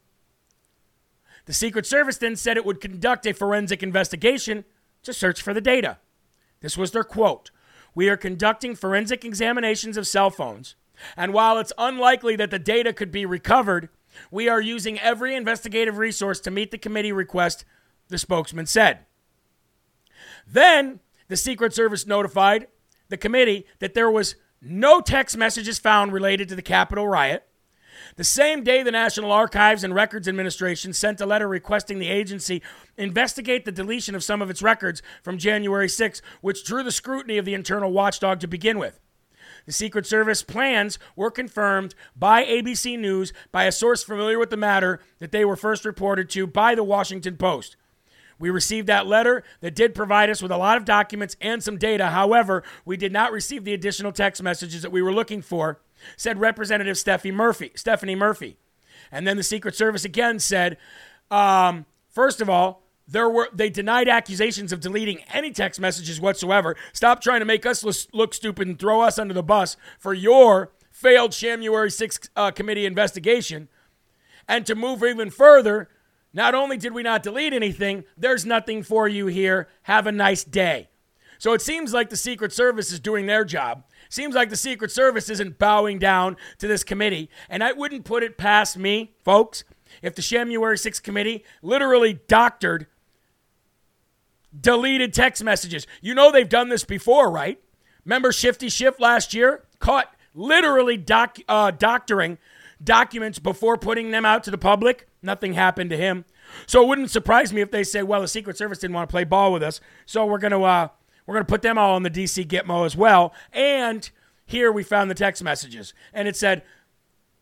[1.45, 4.65] The Secret Service then said it would conduct a forensic investigation
[5.03, 5.97] to search for the data.
[6.61, 7.51] This was their quote
[7.95, 10.75] We are conducting forensic examinations of cell phones,
[11.17, 13.89] and while it's unlikely that the data could be recovered,
[14.31, 17.65] we are using every investigative resource to meet the committee request,
[18.07, 18.99] the spokesman said.
[20.47, 22.67] Then the Secret Service notified
[23.09, 27.47] the committee that there was no text messages found related to the Capitol riot.
[28.19, 32.61] The same day, the National Archives and Records Administration sent a letter requesting the agency
[32.97, 37.37] investigate the deletion of some of its records from January 6, which drew the scrutiny
[37.37, 38.99] of the internal watchdog to begin with.
[39.65, 44.57] The Secret Service plans were confirmed by ABC News by a source familiar with the
[44.57, 47.77] matter that they were first reported to by the Washington Post.
[48.37, 51.77] We received that letter that did provide us with a lot of documents and some
[51.77, 52.07] data.
[52.07, 55.79] However, we did not receive the additional text messages that we were looking for,
[56.17, 57.71] said Representative Stephanie Murphy.
[57.75, 58.57] Stephanie Murphy.
[59.11, 60.77] And then the Secret Service again said,
[61.31, 66.75] um, first of all, there were they denied accusations of deleting any text messages whatsoever.
[66.93, 70.71] Stop trying to make us look stupid and throw us under the bus for your
[70.91, 73.67] failed January 6th uh, committee investigation.
[74.47, 75.89] And to move even further,
[76.33, 79.67] not only did we not delete anything, there's nothing for you here.
[79.83, 80.89] Have a nice day.
[81.39, 83.85] So it seems like the Secret Service is doing their job.
[84.09, 87.29] Seems like the Secret Service isn't bowing down to this committee.
[87.47, 89.63] And I wouldn't put it past me, folks,
[90.01, 92.87] if the January 6th committee literally doctored
[94.59, 95.85] deleted text messages.
[96.01, 97.61] You know they've done this before, right?
[98.03, 99.63] Remember Shifty Shift last year?
[99.79, 102.39] Caught literally doc, uh, doctoring
[102.83, 105.07] documents before putting them out to the public.
[105.21, 106.25] Nothing happened to him.
[106.65, 109.11] So it wouldn't surprise me if they say, well, the Secret Service didn't want to
[109.11, 109.81] play ball with us.
[110.05, 110.87] So we're going to uh,
[111.29, 113.35] we're going to put them all on the DC Gitmo as well.
[113.53, 114.09] And
[114.47, 115.93] here we found the text messages.
[116.11, 116.63] And it said,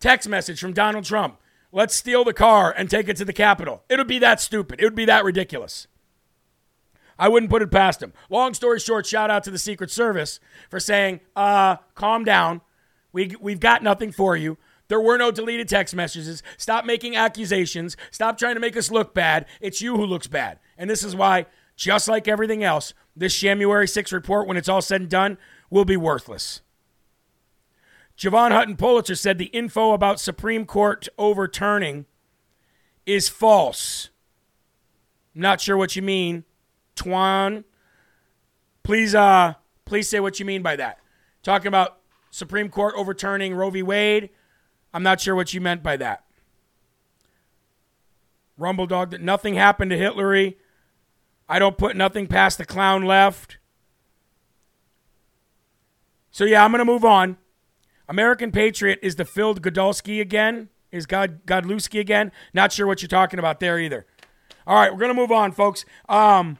[0.02, 1.38] text message from Donald Trump.
[1.71, 3.86] Let's steal the car and take it to the Capitol.
[3.88, 4.82] It would be that stupid.
[4.82, 5.88] It would be that ridiculous.
[7.17, 8.12] I wouldn't put it past him.
[8.30, 12.60] Long story short, shout out to the Secret Service for saying, uh, calm down.
[13.13, 14.58] We, we've got nothing for you.
[14.89, 16.43] There were no deleted text messages.
[16.58, 17.95] Stop making accusations.
[18.12, 19.45] Stop trying to make us look bad.
[19.62, 20.60] It's you who looks bad.
[20.78, 21.45] And this is why,
[21.78, 25.38] just like everything else, this January 6 report, when it's all said and done,
[25.69, 26.62] will be worthless.
[28.15, 32.06] Jovan Hutton Pulitzer said the info about Supreme Court overturning
[33.06, 34.10] is false.
[35.36, 36.43] Not sure what you mean.
[36.95, 37.63] Twan.
[38.82, 39.53] Please, uh,
[39.86, 40.99] please say what you mean by that.
[41.43, 41.99] Talking about
[42.32, 43.84] Supreme Court overturning Roe v.
[43.84, 44.30] Wade.
[44.93, 46.24] I'm not sure what you meant by that.
[48.57, 50.55] Rumble dog that nothing happened to Hitlery.
[51.50, 53.58] I don't put nothing past the clown left.
[56.32, 57.38] So yeah, I'm gonna move on.
[58.10, 60.70] American Patriot is the filled Godolsky again.
[60.91, 62.32] Is God Godlewski again?
[62.54, 64.06] Not sure what you're talking about there either.
[64.66, 65.86] All right, we're gonna move on, folks.
[66.08, 66.58] Um,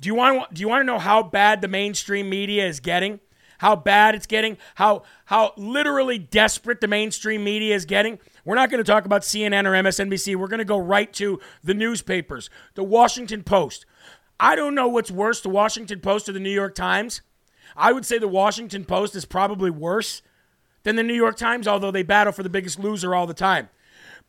[0.00, 3.20] do you want do you want to know how bad the mainstream media is getting?
[3.60, 8.18] how bad it's getting, how how literally desperate the mainstream media is getting.
[8.42, 10.34] We're not going to talk about CNN or MSNBC.
[10.34, 12.48] We're going to go right to the newspapers.
[12.74, 13.84] The Washington Post.
[14.40, 17.20] I don't know what's worse, the Washington Post or the New York Times.
[17.76, 20.22] I would say the Washington Post is probably worse
[20.82, 23.68] than the New York Times, although they battle for the biggest loser all the time.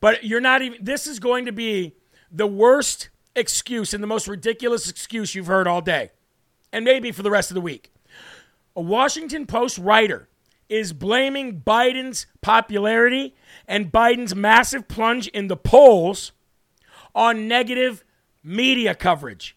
[0.00, 1.94] But you're not even, this is going to be
[2.30, 6.10] the worst excuse and the most ridiculous excuse you've heard all day,
[6.72, 7.90] and maybe for the rest of the week.
[8.76, 10.28] A Washington Post writer
[10.68, 13.34] is blaming Biden's popularity
[13.66, 16.32] and Biden's massive plunge in the polls
[17.14, 18.04] on negative
[18.42, 19.56] media coverage.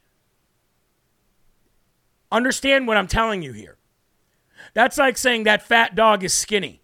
[2.36, 3.78] Understand what I'm telling you here.
[4.74, 6.82] That's like saying that fat dog is skinny.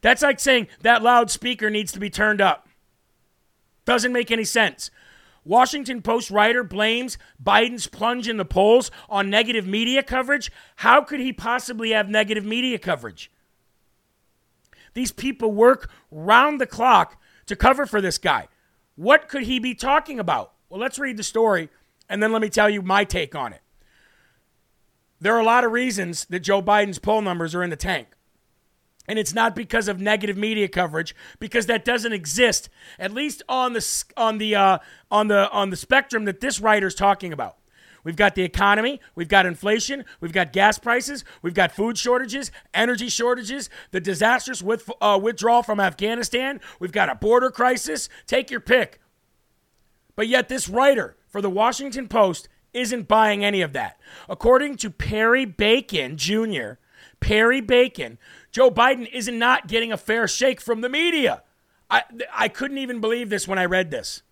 [0.00, 2.68] That's like saying that loudspeaker needs to be turned up.
[3.84, 4.92] Doesn't make any sense.
[5.44, 10.52] Washington Post writer blames Biden's plunge in the polls on negative media coverage.
[10.76, 13.28] How could he possibly have negative media coverage?
[14.94, 18.46] These people work round the clock to cover for this guy.
[18.94, 20.52] What could he be talking about?
[20.68, 21.70] Well, let's read the story
[22.08, 23.61] and then let me tell you my take on it.
[25.22, 28.08] There are a lot of reasons that Joe Biden's poll numbers are in the tank.
[29.06, 32.68] And it's not because of negative media coverage, because that doesn't exist,
[32.98, 34.78] at least on the on the uh,
[35.12, 37.56] on the on the spectrum that this writer's talking about.
[38.02, 42.50] We've got the economy, we've got inflation, we've got gas prices, we've got food shortages,
[42.74, 48.08] energy shortages, the disastrous with, uh, withdrawal from Afghanistan, we've got a border crisis.
[48.26, 49.00] Take your pick.
[50.16, 54.00] But yet, this writer for the Washington Post isn't buying any of that.
[54.28, 56.72] According to Perry Bacon Jr.,
[57.20, 58.18] Perry Bacon,
[58.50, 61.42] Joe Biden is not getting a fair shake from the media.
[61.90, 62.02] I,
[62.32, 64.22] I couldn't even believe this when I read this.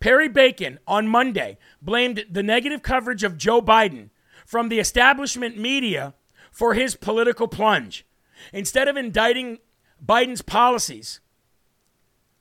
[0.00, 4.10] Perry Bacon on Monday blamed the negative coverage of Joe Biden
[4.44, 6.14] from the establishment media
[6.52, 8.04] for his political plunge.
[8.52, 9.58] Instead of indicting
[10.04, 11.20] Biden's policies,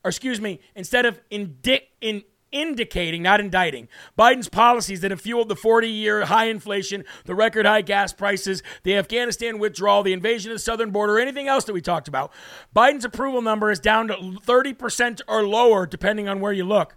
[0.04, 5.50] or excuse me, instead of indi- in, indicating, not indicting, Biden's policies that have fueled
[5.50, 10.52] the 40 year high inflation, the record high gas prices, the Afghanistan withdrawal, the invasion
[10.52, 12.32] of the southern border, anything else that we talked about.
[12.76, 16.96] Biden's approval number is down to 30% or lower, depending on where you look.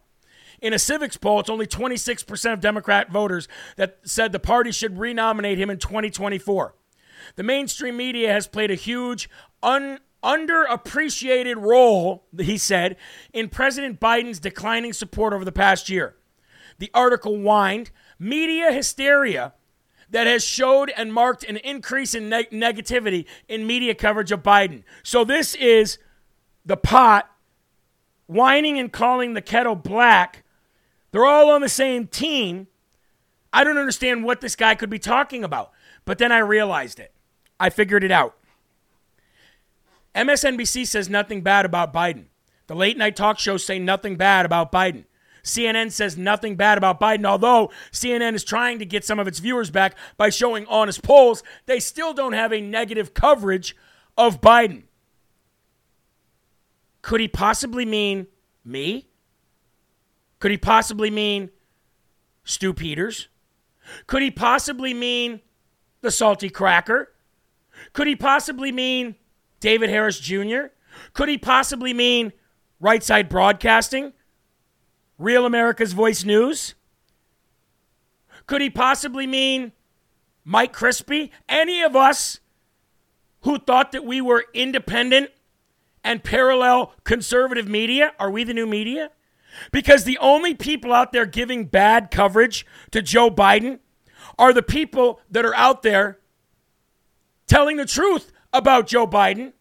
[0.61, 4.99] In a civics poll, it's only 26% of Democrat voters that said the party should
[4.99, 6.75] renominate him in 2024.
[7.35, 9.29] The mainstream media has played a huge,
[9.63, 12.97] un- underappreciated role, he said,
[13.33, 16.17] in President Biden's declining support over the past year.
[16.79, 19.55] The article whined media hysteria
[20.11, 24.83] that has showed and marked an increase in ne- negativity in media coverage of Biden.
[25.03, 25.99] So this is
[26.65, 27.31] the pot
[28.27, 30.45] whining and calling the kettle black.
[31.13, 32.67] They're all on the same team.
[33.53, 35.71] I don't understand what this guy could be talking about.
[36.05, 37.13] But then I realized it.
[37.59, 38.36] I figured it out.
[40.17, 42.25] MSNBC says nothing bad about Biden.
[42.67, 45.05] The late night talk shows say nothing bad about Biden.
[45.45, 49.39] CNN says nothing bad about Biden, although CNN is trying to get some of its
[49.39, 51.45] viewers back by showing honest polls.
[51.67, 53.77] They still don't have a negative coverage
[54.19, 54.85] of Biden.
[57.03, 58.27] Could he possibly mean
[58.65, 59.09] me?
[60.41, 61.51] Could he possibly mean
[62.43, 63.29] Stu Peters?
[64.09, 65.41] Could he possibly mean
[66.01, 67.13] the salty cracker?
[67.93, 69.15] Could he possibly mean
[69.61, 70.67] David Harris Jr.?
[71.13, 72.33] Could he possibly mean
[72.81, 74.13] Right Side Broadcasting?
[75.19, 76.75] Real America's Voice News?
[78.47, 79.73] Could he possibly mean
[80.45, 81.31] Mike Crispi?
[81.49, 82.41] Any of us
[83.43, 85.31] who thought that we were independent
[86.05, 88.13] and parallel conservative media?
[88.19, 89.11] Are we the new media?
[89.73, 93.81] Because the only people out there giving bad coverage to Joe Biden
[94.39, 96.19] are the people that are out there
[97.47, 99.53] telling the truth about Joe Biden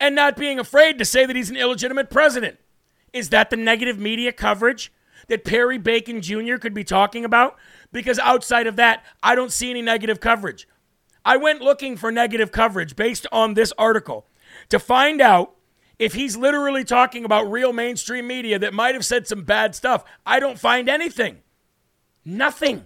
[0.00, 2.58] and not being afraid to say that he's an illegitimate president.
[3.12, 4.92] Is that the negative media coverage
[5.28, 6.56] that Perry Bacon Jr.
[6.56, 7.56] could be talking about?
[7.92, 10.68] Because outside of that, I don't see any negative coverage.
[11.24, 14.26] I went looking for negative coverage based on this article
[14.68, 15.54] to find out
[15.98, 20.04] if he's literally talking about real mainstream media that might have said some bad stuff.
[20.26, 21.38] I don't find anything.
[22.24, 22.84] Nothing.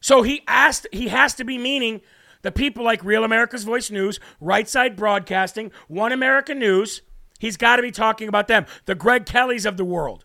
[0.00, 2.02] So he asked he has to be meaning
[2.46, 7.02] the people like Real America's Voice News, Right Side Broadcasting, One America News.
[7.40, 10.24] He's got to be talking about them, the Greg Kellys of the world.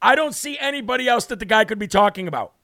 [0.00, 2.54] I don't see anybody else that the guy could be talking about.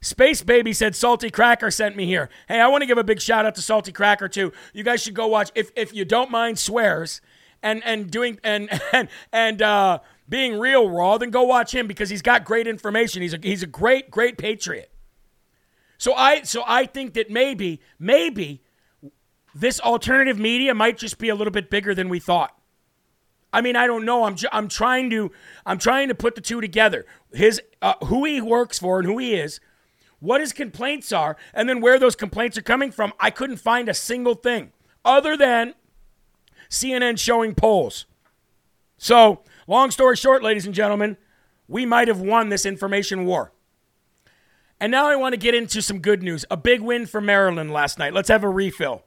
[0.00, 2.28] Space Baby said Salty Cracker sent me here.
[2.48, 4.52] Hey, I want to give a big shout out to Salty Cracker too.
[4.72, 7.20] You guys should go watch if if you don't mind swears
[7.62, 12.10] and and doing and and and uh, being real raw, then go watch him because
[12.10, 13.22] he's got great information.
[13.22, 14.90] He's a he's a great great patriot.
[15.98, 18.62] So I so I think that maybe maybe
[19.54, 22.54] this alternative media might just be a little bit bigger than we thought.
[23.52, 24.24] I mean, I don't know.
[24.24, 25.32] I'm ju- I'm trying to
[25.66, 27.04] I'm trying to put the two together.
[27.32, 29.58] His uh, who he works for and who he is,
[30.20, 33.12] what his complaints are, and then where those complaints are coming from.
[33.18, 34.72] I couldn't find a single thing
[35.04, 35.74] other than
[36.70, 38.06] CNN showing polls.
[38.98, 41.16] So, long story short, ladies and gentlemen,
[41.66, 43.52] we might have won this information war.
[44.80, 46.44] And now I want to get into some good news.
[46.50, 48.12] A big win for Maryland last night.
[48.12, 49.02] Let's have a refill.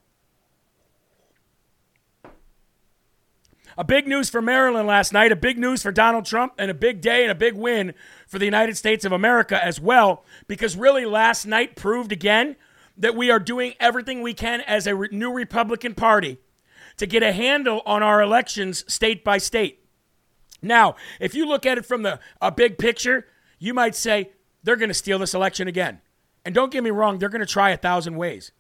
[3.78, 6.74] A big news for Maryland last night, a big news for Donald Trump, and a
[6.74, 7.94] big day and a big win
[8.28, 12.58] for the United States of America as well, because really last night proved again
[12.98, 16.38] that we are doing everything we can as a re- new Republican Party
[16.98, 19.86] to get a handle on our elections state by state.
[20.62, 23.26] Now, if you look at it from the a big picture,
[23.58, 24.32] you might say
[24.64, 26.02] they're going to steal this election again.
[26.46, 28.52] And don't get me wrong, they're going to try a thousand ways.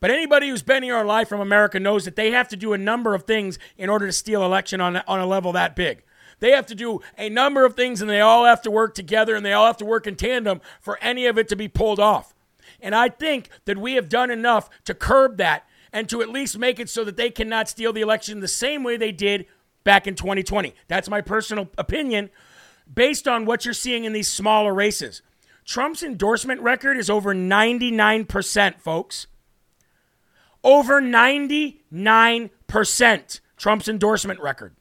[0.00, 2.72] But anybody who's been here in life from America knows that they have to do
[2.72, 6.02] a number of things in order to steal election on, on a level that big.
[6.38, 9.36] They have to do a number of things and they all have to work together
[9.36, 12.00] and they all have to work in tandem for any of it to be pulled
[12.00, 12.34] off.
[12.80, 16.58] And I think that we have done enough to curb that and to at least
[16.58, 19.44] make it so that they cannot steal the election the same way they did
[19.84, 20.74] back in 2020.
[20.88, 22.30] That's my personal opinion
[22.92, 25.22] based on what you're seeing in these smaller races.
[25.64, 29.28] Trump's endorsement record is over 99%, folks.
[30.62, 34.74] Over 99% Trump's endorsement record.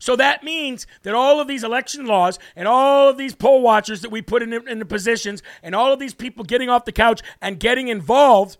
[0.00, 4.00] So that means that all of these election laws and all of these poll watchers
[4.00, 6.92] that we put in, in the positions and all of these people getting off the
[6.92, 8.56] couch and getting involved,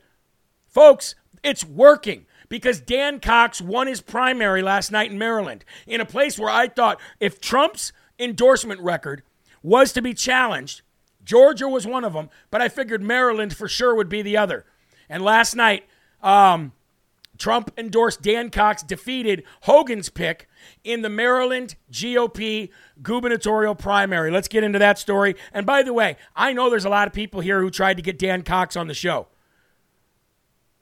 [0.69, 6.07] folks, it's working because Dan Cox won his primary last night in Maryland in a
[6.07, 9.23] place where I thought if Trump's endorsement record
[9.63, 10.83] was to be challenged,
[11.25, 14.65] Georgia was one of them, but I figured Maryland for sure would be the other.
[15.09, 15.85] And last night,
[16.23, 16.73] um,
[17.41, 20.49] Trump endorsed Dan Cox, defeated Hogan's pick
[20.85, 22.71] in the Maryland GOP
[23.03, 24.31] gubernatorial primary.
[24.31, 25.35] Let's get into that story.
[25.53, 28.03] And by the way, I know there's a lot of people here who tried to
[28.03, 29.29] get Dan Cox on the show.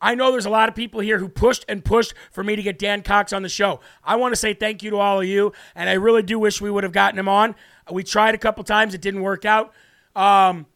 [0.01, 2.61] I know there's a lot of people here who pushed and pushed for me to
[2.61, 3.81] get Dan Cox on the show.
[4.03, 6.61] I want to say thank you to all of you, and I really do wish
[6.61, 7.55] we would have gotten him on.
[7.91, 9.73] We tried a couple times, it didn't work out,
[10.15, 10.67] um,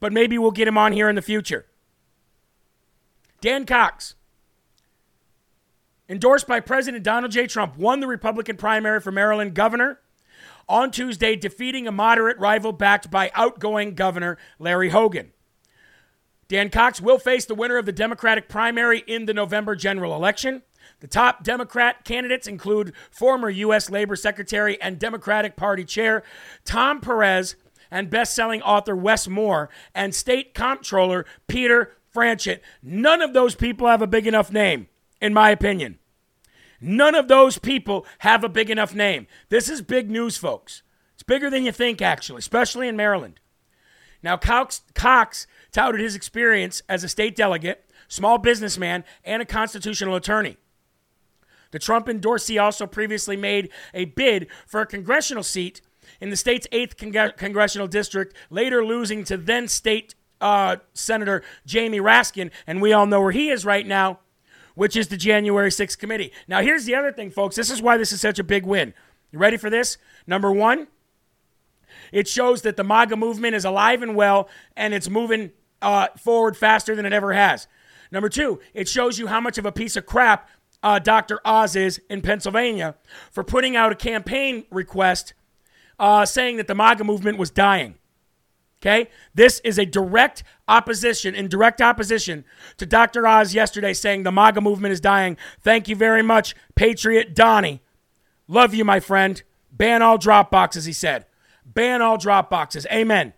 [0.00, 1.66] but maybe we'll get him on here in the future.
[3.40, 4.16] Dan Cox,
[6.08, 7.46] endorsed by President Donald J.
[7.46, 10.00] Trump, won the Republican primary for Maryland governor
[10.68, 15.32] on Tuesday, defeating a moderate rival backed by outgoing Governor Larry Hogan.
[16.48, 20.62] Dan Cox will face the winner of the Democratic primary in the November general election.
[21.00, 23.90] The top Democrat candidates include former U.S.
[23.90, 26.22] Labor Secretary and Democratic Party Chair
[26.64, 27.56] Tom Perez
[27.90, 32.60] and best-selling author Wes Moore and State Comptroller Peter Franchot.
[32.82, 34.88] None of those people have a big enough name,
[35.20, 35.98] in my opinion.
[36.80, 39.26] None of those people have a big enough name.
[39.48, 40.82] This is big news, folks.
[41.14, 43.40] It's bigger than you think, actually, especially in Maryland.
[44.24, 50.16] Now, Cox, Cox touted his experience as a state delegate, small businessman, and a constitutional
[50.16, 50.56] attorney.
[51.72, 55.82] The Trump endorsee also previously made a bid for a congressional seat
[56.22, 62.00] in the state's 8th Cong- congressional district, later losing to then state uh, Senator Jamie
[62.00, 64.20] Raskin, and we all know where he is right now,
[64.74, 66.32] which is the January 6th committee.
[66.48, 67.56] Now, here's the other thing, folks.
[67.56, 68.94] This is why this is such a big win.
[69.32, 69.98] You ready for this?
[70.26, 70.86] Number one,
[72.12, 75.52] it shows that the MAGA movement is alive and well, and it's moving
[75.82, 77.66] uh, forward faster than it ever has.
[78.10, 80.48] Number two, it shows you how much of a piece of crap
[80.82, 81.40] uh, Dr.
[81.44, 82.94] Oz is in Pennsylvania
[83.30, 85.34] for putting out a campaign request
[85.98, 87.94] uh, saying that the MAGA movement was dying.
[88.82, 89.08] Okay?
[89.34, 92.44] This is a direct opposition, in direct opposition
[92.76, 93.26] to Dr.
[93.26, 95.38] Oz yesterday saying the MAGA movement is dying.
[95.62, 97.80] Thank you very much, Patriot Donnie.
[98.46, 99.42] Love you, my friend.
[99.72, 101.24] Ban all drop boxes, he said.
[101.64, 102.86] Ban all drop boxes.
[102.92, 103.32] Amen.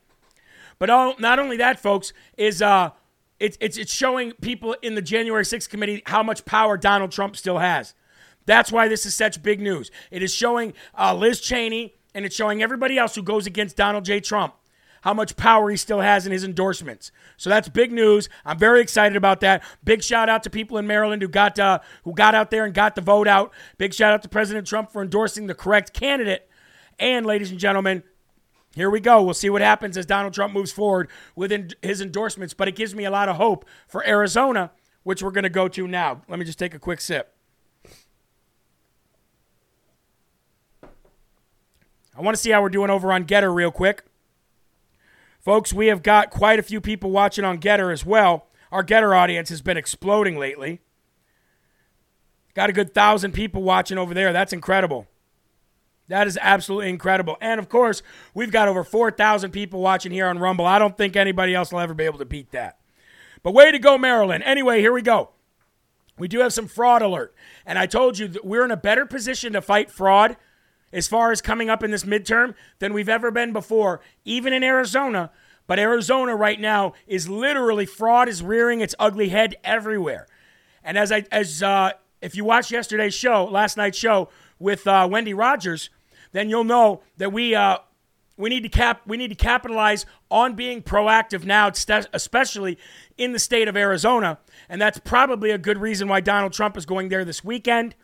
[0.78, 2.90] But all, not only that, folks, is uh,
[3.40, 7.36] it's, it's, it's showing people in the January 6th committee how much power Donald Trump
[7.36, 7.94] still has.
[8.44, 9.90] That's why this is such big news.
[10.10, 14.04] It is showing uh, Liz Cheney and it's showing everybody else who goes against Donald
[14.04, 14.20] J.
[14.20, 14.54] Trump
[15.02, 17.12] how much power he still has in his endorsements.
[17.36, 18.28] So that's big news.
[18.44, 19.62] I'm very excited about that.
[19.84, 22.74] Big shout out to people in Maryland who got uh, who got out there and
[22.74, 23.52] got the vote out.
[23.78, 26.48] Big shout out to President Trump for endorsing the correct candidate.
[26.98, 28.02] And ladies and gentlemen,
[28.76, 29.22] here we go.
[29.22, 32.52] We'll see what happens as Donald Trump moves forward with his endorsements.
[32.52, 34.70] But it gives me a lot of hope for Arizona,
[35.02, 36.20] which we're going to go to now.
[36.28, 37.34] Let me just take a quick sip.
[40.84, 44.04] I want to see how we're doing over on Gettr real quick.
[45.40, 48.48] Folks, we have got quite a few people watching on Gettr as well.
[48.70, 50.82] Our Gettr audience has been exploding lately.
[52.52, 54.34] Got a good thousand people watching over there.
[54.34, 55.06] That's incredible.
[56.08, 57.36] That is absolutely incredible.
[57.40, 58.02] And of course,
[58.34, 60.66] we've got over 4,000 people watching here on Rumble.
[60.66, 62.78] I don't think anybody else will ever be able to beat that.
[63.42, 64.44] But way to go, Maryland.
[64.44, 65.30] Anyway, here we go.
[66.18, 67.34] We do have some fraud alert.
[67.64, 70.36] And I told you that we're in a better position to fight fraud
[70.92, 74.62] as far as coming up in this midterm than we've ever been before, even in
[74.62, 75.30] Arizona.
[75.66, 80.26] But Arizona right now is literally fraud is rearing its ugly head everywhere.
[80.82, 81.92] And as I as uh,
[82.22, 84.28] if you watched yesterday's show, last night's show
[84.58, 85.90] with uh, Wendy Rogers,
[86.32, 87.78] then you'll know that we uh,
[88.36, 91.70] we need to cap we need to capitalize on being proactive now,
[92.12, 92.78] especially
[93.16, 94.38] in the state of Arizona,
[94.68, 97.94] and that's probably a good reason why Donald Trump is going there this weekend.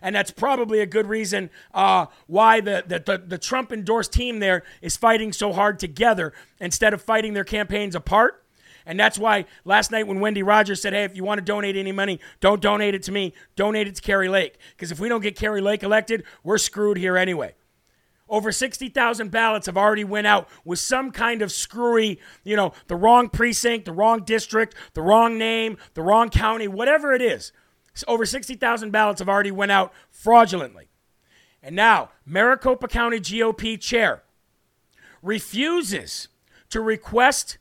[0.00, 4.38] And that's probably a good reason uh, why the, the, the, the Trump endorsed team
[4.38, 8.41] there is fighting so hard together instead of fighting their campaigns apart.
[8.86, 11.76] And that's why last night when Wendy Rogers said, hey, if you want to donate
[11.76, 14.58] any money, don't donate it to me, donate it to Kari Lake.
[14.76, 17.54] Because if we don't get Kari Lake elected, we're screwed here anyway.
[18.28, 22.96] Over 60,000 ballots have already went out with some kind of screwy, you know, the
[22.96, 27.52] wrong precinct, the wrong district, the wrong name, the wrong county, whatever it is.
[28.08, 30.88] Over 60,000 ballots have already went out fraudulently.
[31.62, 34.22] And now, Maricopa County GOP chair
[35.22, 36.28] refuses
[36.70, 37.58] to request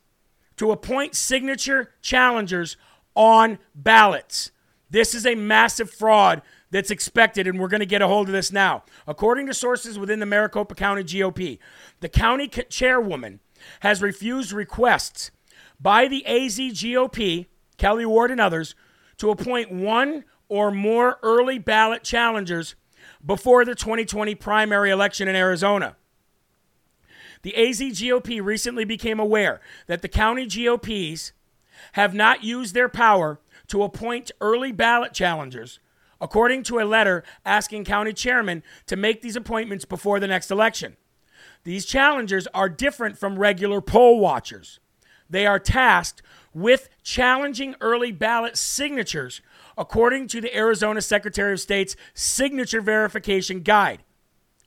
[0.61, 2.77] to appoint signature challengers
[3.15, 4.51] on ballots.
[4.91, 8.33] This is a massive fraud that's expected, and we're going to get a hold of
[8.33, 8.83] this now.
[9.07, 11.57] According to sources within the Maricopa County GOP,
[11.99, 13.39] the county chairwoman
[13.79, 15.31] has refused requests
[15.79, 17.47] by the AZ GOP,
[17.79, 18.75] Kelli Ward and others,
[19.17, 22.75] to appoint one or more early ballot challengers
[23.25, 25.95] before the 2020 primary election in Arizona.
[27.43, 31.33] The AZ GOP recently became aware that the county GOPs
[31.93, 35.79] have not used their power to appoint early ballot challengers
[36.21, 40.95] according to a letter asking county chairmen to make these appointments before the next election.
[41.63, 44.79] These challengers are different from regular poll watchers.
[45.29, 46.21] They are tasked
[46.53, 49.41] with challenging early ballot signatures
[49.77, 54.03] according to the Arizona Secretary of State's signature verification guide.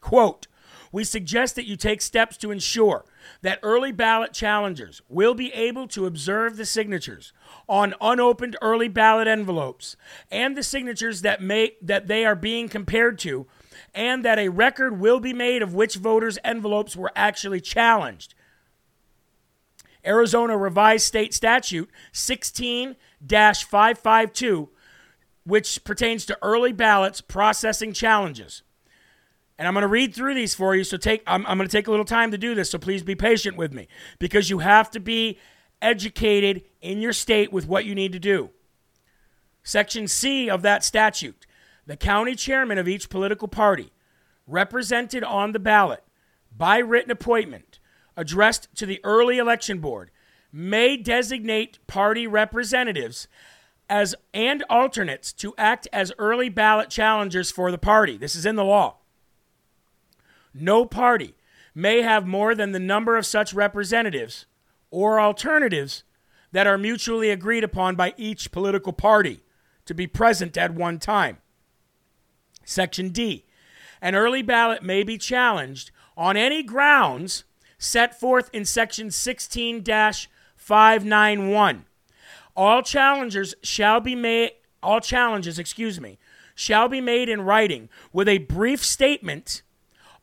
[0.00, 0.46] Quote,
[0.94, 3.04] we suggest that you take steps to ensure
[3.42, 7.32] that early ballot challengers will be able to observe the signatures
[7.68, 9.96] on unopened early ballot envelopes
[10.30, 13.44] and the signatures that may that they are being compared to
[13.92, 18.36] and that a record will be made of which voters envelopes were actually challenged.
[20.06, 24.68] Arizona revised state statute 16-552
[25.42, 28.62] which pertains to early ballots processing challenges.
[29.58, 30.84] And I'm going to read through these for you.
[30.84, 32.70] So take I'm, I'm going to take a little time to do this.
[32.70, 33.88] So please be patient with me
[34.18, 35.38] because you have to be
[35.80, 38.50] educated in your state with what you need to do.
[39.62, 41.46] Section C of that statute
[41.86, 43.92] the county chairman of each political party,
[44.46, 46.02] represented on the ballot
[46.56, 47.78] by written appointment,
[48.16, 50.10] addressed to the early election board,
[50.50, 53.28] may designate party representatives
[53.90, 58.16] as and alternates to act as early ballot challengers for the party.
[58.16, 58.96] This is in the law.
[60.54, 61.34] No party
[61.74, 64.46] may have more than the number of such representatives
[64.90, 66.04] or alternatives
[66.52, 69.40] that are mutually agreed upon by each political party
[69.86, 71.38] to be present at one time.
[72.64, 73.44] Section D.
[74.00, 77.44] An early ballot may be challenged on any grounds
[77.76, 81.84] set forth in Section 16 591.
[82.56, 84.52] All challengers shall be made,
[84.82, 86.18] all challenges, excuse me,
[86.54, 89.62] shall be made in writing with a brief statement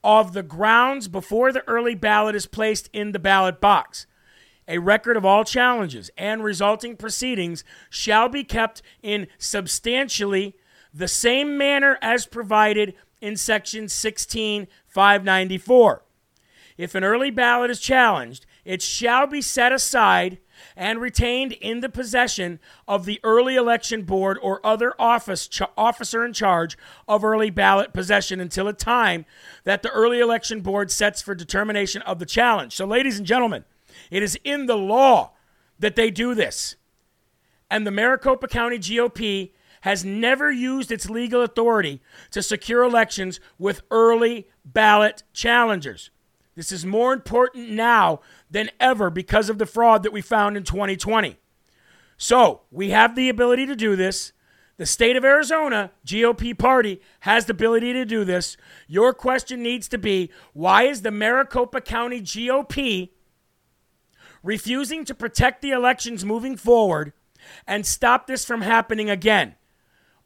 [0.03, 4.05] of the grounds before the early ballot is placed in the ballot box.
[4.67, 10.55] A record of all challenges and resulting proceedings shall be kept in substantially
[10.93, 16.03] the same manner as provided in Section 16594.
[16.77, 20.39] If an early ballot is challenged, it shall be set aside
[20.75, 26.25] and retained in the possession of the early election board or other office ch- officer
[26.25, 29.25] in charge of early ballot possession until a time
[29.63, 32.75] that the early election board sets for determination of the challenge.
[32.75, 33.65] So, ladies and gentlemen,
[34.09, 35.31] it is in the law
[35.79, 36.75] that they do this.
[37.69, 39.51] And the Maricopa County GOP
[39.81, 42.01] has never used its legal authority
[42.31, 46.11] to secure elections with early ballot challengers.
[46.61, 48.19] This is more important now
[48.51, 51.37] than ever because of the fraud that we found in 2020.
[52.17, 54.31] So, we have the ability to do this.
[54.77, 58.57] The state of Arizona, GOP party, has the ability to do this.
[58.87, 63.09] Your question needs to be why is the Maricopa County GOP
[64.43, 67.11] refusing to protect the elections moving forward
[67.65, 69.55] and stop this from happening again.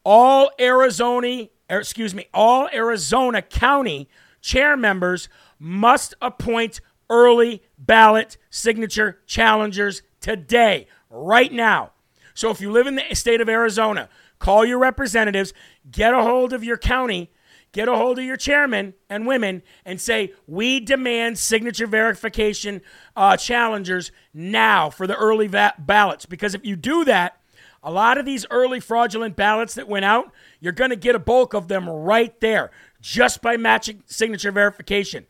[0.03, 4.09] All Arizona, er, excuse me, all Arizona county
[4.45, 5.27] chair members
[5.59, 11.91] must appoint early ballot signature challengers today, right now.
[12.33, 15.53] So if you live in the state of Arizona, call your representatives,
[15.89, 17.31] get a hold of your county,
[17.71, 22.81] get a hold of your chairman and women, and say, We demand signature verification
[23.15, 26.25] uh, challengers now for the early va- ballots.
[26.25, 27.39] Because if you do that,
[27.83, 31.19] a lot of these early fraudulent ballots that went out, you're going to get a
[31.19, 35.27] bulk of them right there just by matching signature verification.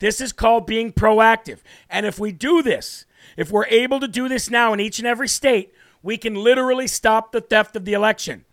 [0.00, 1.60] This is called being proactive.
[1.88, 5.06] And if we do this, if we're able to do this now in each and
[5.06, 5.72] every state,
[6.02, 8.44] we can literally stop the theft of the election.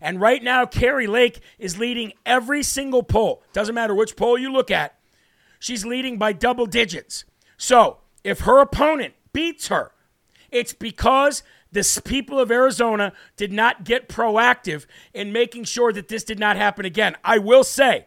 [0.00, 3.42] And right now, Kari Lake is leading every single poll.
[3.52, 4.98] Doesn't matter which poll you look at,
[5.58, 7.24] she's leading by double digits.
[7.56, 9.92] So if her opponent beats her,
[10.50, 16.24] it's because the people of Arizona did not get proactive in making sure that this
[16.24, 17.16] did not happen again.
[17.24, 18.06] I will say,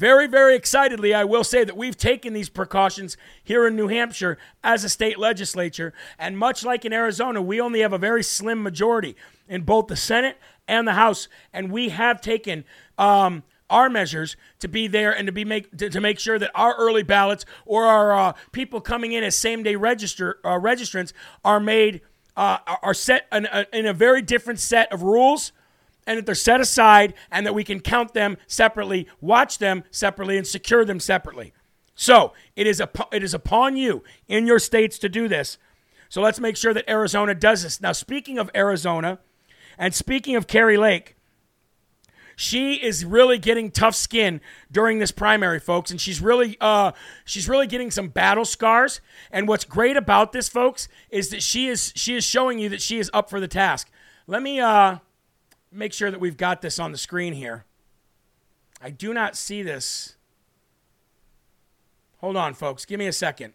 [0.00, 4.38] very, very excitedly, I will say that we've taken these precautions here in New Hampshire
[4.64, 5.92] as a state legislature.
[6.18, 9.14] And much like in Arizona, we only have a very slim majority
[9.46, 11.28] in both the Senate and the House.
[11.52, 12.64] And we have taken
[12.96, 16.50] um, our measures to be there and to be make to, to, make sure that
[16.54, 21.12] our early ballots or our uh, people coming in as same day register uh, registrants
[21.44, 22.00] are made
[22.38, 25.52] uh, are set in in a very different set of rules
[26.10, 30.36] and that they're set aside and that we can count them separately, watch them separately,
[30.36, 31.52] and secure them separately.
[31.94, 35.56] So it is, a, it is upon you in your states to do this.
[36.08, 37.80] So let's make sure that Arizona does this.
[37.80, 39.20] Now, speaking of Arizona
[39.78, 41.14] and speaking of Kari Lake,
[42.34, 46.90] she is really getting tough skin during this primary, folks, and she's really uh,
[47.24, 49.00] she's really getting some battle scars.
[49.30, 52.82] And what's great about this, folks, is that she is she is showing you that
[52.82, 53.90] she is up for the task.
[54.26, 54.96] Let me uh,
[55.70, 57.64] make sure that we've got this on the screen here.
[58.80, 60.16] I do not see this.
[62.18, 62.84] Hold on, folks.
[62.84, 63.54] Give me a second.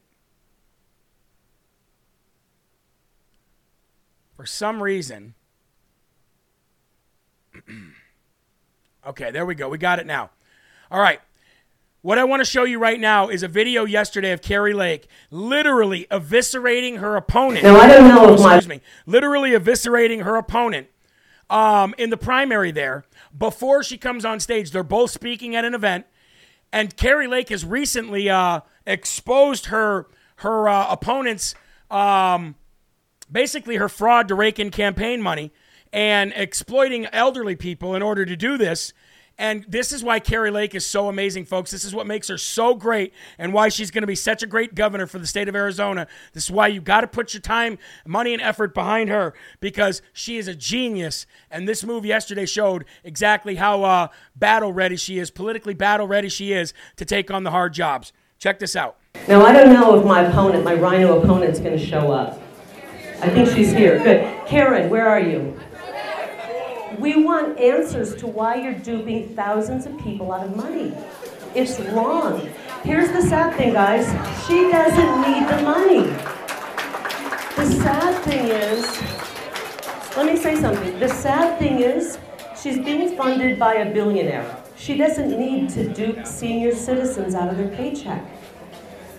[4.36, 5.36] For some reason.
[9.08, 9.70] Okay, there we go.
[9.70, 10.32] We got it now.
[10.90, 11.22] All right.
[12.02, 15.08] What I want to show you right now is a video yesterday of Kari Lake
[15.30, 17.64] literally eviscerating her opponent.
[17.64, 20.88] Now I don't know if my excuse me, literally eviscerating her opponent
[21.50, 23.06] um, in the primary there
[23.38, 24.72] before she comes on stage.
[24.72, 26.06] They're both speaking at an event,
[26.72, 31.56] and Kari Lake has recently uh, exposed her her uh, opponent's
[31.90, 32.56] um,
[33.32, 35.52] basically her fraud to rake in campaign money
[35.94, 38.94] and exploiting elderly people in order to do this.
[39.38, 41.70] And this is why Kari Lake is so amazing, folks.
[41.70, 44.48] This is what makes her so great and why she's going to be such a
[44.48, 46.08] great governor for the state of Arizona.
[46.34, 47.78] This is why you've got to put your time,
[48.08, 51.28] money, and effort behind her because she is a genius.
[51.52, 54.08] And this move yesterday showed exactly how uh,
[54.38, 58.14] battle ready she is, politically battle ready she is to take on the hard jobs.
[58.40, 58.98] Check this out.
[59.28, 62.42] Now, I don't know if my opponent, my RINO opponent's going to show up.
[63.22, 63.98] I think she's here.
[64.04, 64.46] Good.
[64.46, 65.60] Karen, where are you?
[67.00, 70.94] We want answers to why you're duping thousands of people out of money.
[71.54, 72.50] It's wrong.
[72.84, 74.06] Here's the sad thing, guys.
[74.48, 76.04] She doesn't need the money.
[77.56, 78.86] The sad thing is,
[80.16, 81.00] let me say something.
[81.00, 82.18] The sad thing is,
[82.62, 84.64] she's being funded by a billionaire.
[84.78, 88.24] She doesn't need to dupe senior citizens out of their paycheck.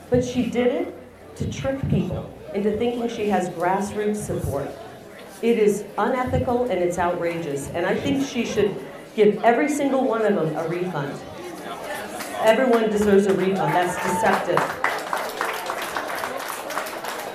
[0.08, 4.70] But she did it to trick people into thinking she has grassroots support.
[5.42, 7.68] It is unethical and it's outrageous.
[7.70, 8.74] And I think she should
[9.14, 11.18] give every single one of them a refund.
[12.40, 13.74] Everyone deserves a refund.
[13.74, 14.62] That's deceptive.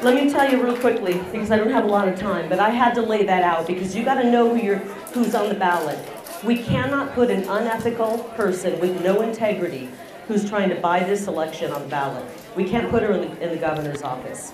[0.03, 2.57] Let me tell you real quickly, because I don't have a lot of time, but
[2.57, 4.77] I had to lay that out because you got to know who you're,
[5.13, 5.99] who's on the ballot.
[6.43, 9.89] We cannot put an unethical person with no integrity
[10.27, 12.25] who's trying to buy this election on the ballot.
[12.55, 14.53] We can't put her in the, in the governor's office.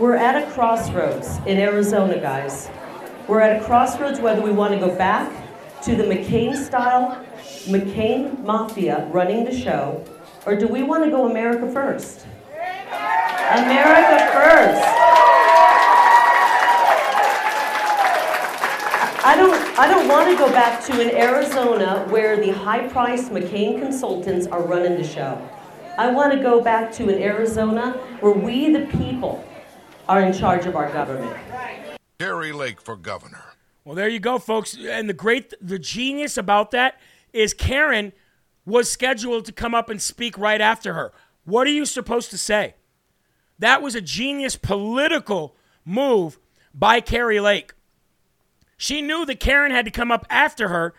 [0.00, 2.70] We're at a crossroads in Arizona, guys.
[3.28, 5.30] We're at a crossroads whether we want to go back
[5.82, 7.22] to the McCain style,
[7.66, 10.02] McCain mafia running the show,
[10.46, 12.24] or do we want to go America first?
[12.88, 14.82] America first.
[19.22, 23.78] I don't, I don't want to go back to an Arizona where the high-priced McCain
[23.78, 25.46] consultants are running the show.
[25.98, 29.44] I want to go back to an Arizona where we, the people,
[30.10, 31.36] are in charge of our government.
[32.18, 33.44] Kari Lake for governor.
[33.84, 34.76] Well, there you go, folks.
[34.76, 36.98] And the great, the genius about that
[37.32, 38.12] is Karen
[38.66, 41.12] was scheduled to come up and speak right after her.
[41.44, 42.74] What are you supposed to say?
[43.60, 45.54] That was a genius political
[45.84, 46.40] move
[46.74, 47.74] by Kari Lake.
[48.76, 50.92] She knew that Karen had to come up after her,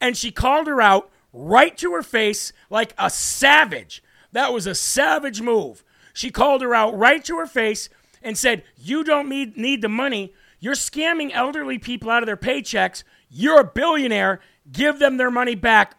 [0.00, 4.02] and she called her out right to her face like a savage.
[4.32, 5.84] That was a savage move.
[6.14, 7.90] She called her out right to her face
[8.24, 10.32] and said, You don't need, need the money.
[10.58, 13.04] You're scamming elderly people out of their paychecks.
[13.28, 14.40] You're a billionaire.
[14.72, 15.96] Give them their money back.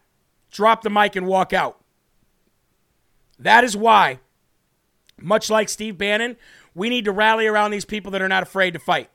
[0.51, 1.79] Drop the mic and walk out.
[3.37, 4.19] That is why,
[5.19, 6.37] much like Steve Bannon,
[6.73, 9.09] we need to rally around these people that are not afraid to fight.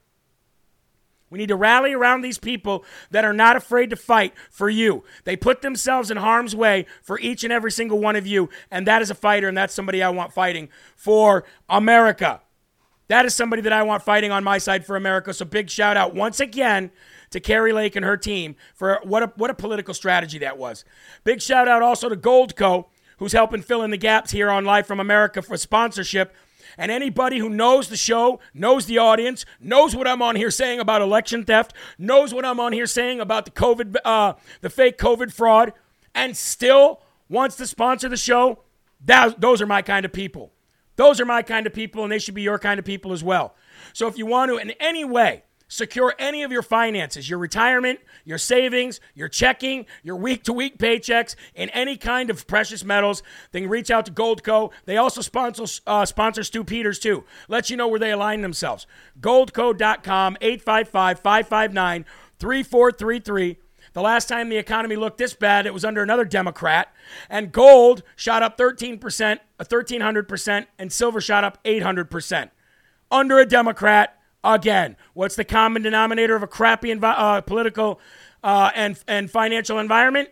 [1.31, 5.05] We need to rally around these people that are not afraid to fight for you.
[5.25, 8.87] They put themselves in harm's way for each and every single one of you, and
[8.87, 12.41] that is a fighter, and that's somebody I want fighting for America.
[13.11, 15.35] That is somebody that I want fighting on my side for America.
[15.35, 16.93] So big shout out once again
[17.31, 20.85] to Kari Lake and her team for what a, what a political strategy that was.
[21.25, 22.85] Big shout out also to Goldco,
[23.19, 26.33] who's helping fill in the gaps here on Live from America for sponsorship.
[26.79, 30.79] And anybody who knows the show, knows the audience, knows what I'm on here saying
[30.79, 34.99] about election theft, knows what I'm on here saying about the COVID, uh, the fake
[34.99, 35.73] COVID fraud,
[36.15, 38.61] and still wants to sponsor the show,
[39.05, 40.53] that, those are my kind of people.
[41.01, 43.25] Those are my kind of people, and they should be your kind of people as
[43.25, 43.55] well.
[43.95, 48.01] So if you want to, in any way, secure any of your finances, your retirement,
[48.27, 53.23] your savings, your checking, your week to week paychecks and any kind of precious metals,
[53.53, 54.73] then reach out to Goldco.
[54.85, 57.25] They also sponsor, uh, sponsor Stu Peters too.
[57.49, 58.87] Let you know where they align themselves.
[59.19, 62.05] Goldco.com, 855 559
[62.39, 63.57] 3433.
[63.93, 66.93] The last time the economy looked this bad, it was under another Democrat.
[67.29, 72.51] And gold shot up 13%, 1,300%, and silver shot up 800%.
[73.11, 74.97] Under a Democrat again.
[75.15, 78.01] What's the common denominator of a crappy envi- uh, political
[78.45, 80.29] uh, and, and financial environment?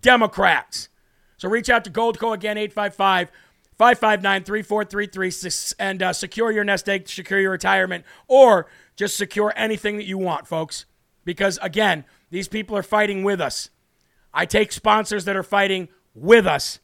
[0.00, 0.88] Democrats.
[1.36, 3.30] So reach out to Goldco again, 855
[3.76, 8.66] 559 3433, and uh, secure your nest egg, secure your retirement, or
[8.96, 10.86] just secure anything that you want, folks.
[11.24, 12.04] Because again,
[12.36, 13.70] these people are fighting with us.
[14.34, 16.80] I take sponsors that are fighting with us,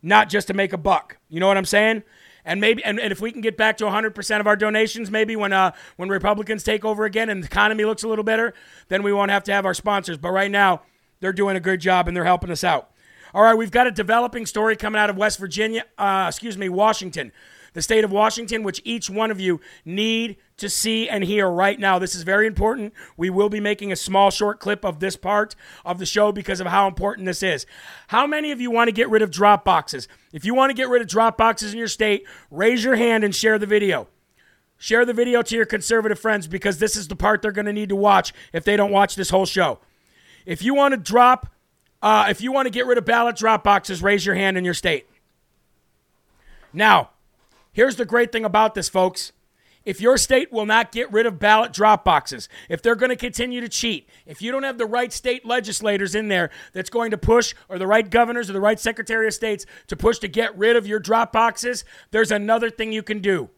[0.00, 1.18] not just to make a buck.
[1.28, 2.02] You know what I'm saying?
[2.46, 5.34] and maybe and, and if we can get back to 100% of our donations maybe
[5.34, 8.54] when uh when republicans take over again and the economy looks a little better
[8.86, 10.80] then we won't have to have our sponsors but right now
[11.18, 12.90] they're doing a good job and they're helping us out
[13.34, 16.68] all right we've got a developing story coming out of west virginia uh, excuse me
[16.68, 17.32] washington
[17.76, 21.78] the state of Washington, which each one of you need to see and hear right
[21.78, 21.98] now.
[21.98, 22.94] This is very important.
[23.18, 25.54] We will be making a small, short clip of this part
[25.84, 27.66] of the show because of how important this is.
[28.06, 30.08] How many of you want to get rid of drop boxes?
[30.32, 33.24] If you want to get rid of drop boxes in your state, raise your hand
[33.24, 34.08] and share the video.
[34.78, 37.74] Share the video to your conservative friends because this is the part they're going to
[37.74, 39.80] need to watch if they don't watch this whole show.
[40.46, 41.52] If you want to drop,
[42.00, 44.64] uh, if you want to get rid of ballot drop boxes, raise your hand in
[44.64, 45.06] your state.
[46.72, 47.10] Now,
[47.76, 49.32] Here's the great thing about this, folks.
[49.84, 53.16] If your state will not get rid of ballot drop boxes, if they're going to
[53.16, 57.10] continue to cheat, if you don't have the right state legislators in there that's going
[57.10, 60.26] to push, or the right governors or the right secretary of states to push to
[60.26, 63.50] get rid of your drop boxes, there's another thing you can do.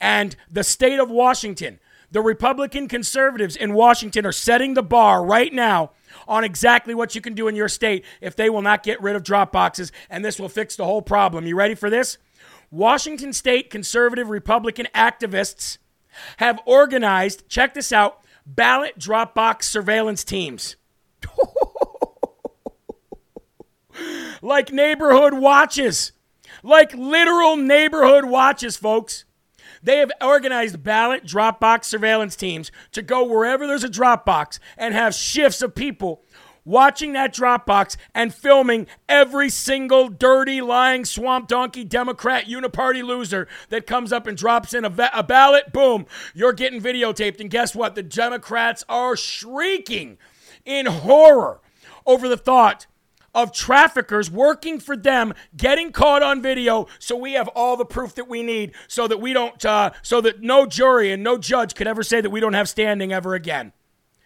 [0.00, 1.78] And the state of Washington,
[2.10, 5.90] the Republican conservatives in Washington are setting the bar right now
[6.26, 9.14] on exactly what you can do in your state if they will not get rid
[9.14, 11.46] of drop boxes, and this will fix the whole problem.
[11.46, 12.16] You ready for this?
[12.72, 15.76] Washington State conservative Republican activists
[16.38, 20.76] have organized, check this out, ballot drop box surveillance teams.
[24.42, 26.12] like neighborhood watches.
[26.62, 29.26] Like literal neighborhood watches, folks.
[29.82, 34.58] They have organized ballot drop box surveillance teams to go wherever there's a drop box
[34.78, 36.22] and have shifts of people
[36.64, 43.86] watching that Dropbox and filming every single dirty, lying, swamp donkey Democrat uniparty loser that
[43.86, 45.72] comes up and drops in a, va- a ballot.
[45.72, 47.40] Boom, you're getting videotaped.
[47.40, 47.94] And guess what?
[47.94, 50.18] The Democrats are shrieking
[50.64, 51.60] in horror
[52.06, 52.86] over the thought
[53.34, 58.14] of traffickers working for them getting caught on video so we have all the proof
[58.14, 61.74] that we need so that we don't uh, so that no jury and no judge
[61.74, 63.72] could ever say that we don't have standing ever again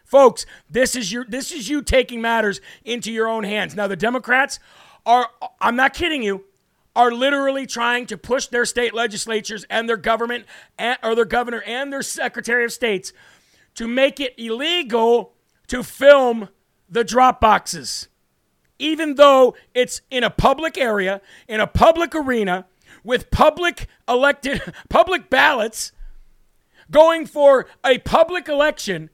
[0.06, 3.74] Folks, this is your this is you taking matters into your own hands.
[3.74, 4.60] Now the Democrats
[5.04, 5.28] are
[5.60, 6.44] I'm not kidding you,
[6.94, 10.46] are literally trying to push their state legislatures and their government
[10.78, 13.12] and, or their governor and their secretary of states
[13.74, 15.34] to make it illegal
[15.66, 16.48] to film
[16.88, 18.06] the drop boxes.
[18.78, 22.66] Even though it's in a public area, in a public arena,
[23.02, 25.90] with public elected public ballots
[26.90, 29.10] going for a public election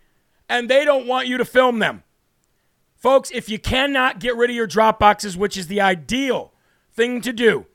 [0.53, 2.03] and they don't want you to film them.
[2.95, 6.53] Folks, if you cannot get rid of your drop boxes, which is the ideal
[6.93, 7.67] thing to do,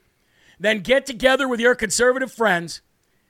[0.60, 2.82] then get together with your conservative friends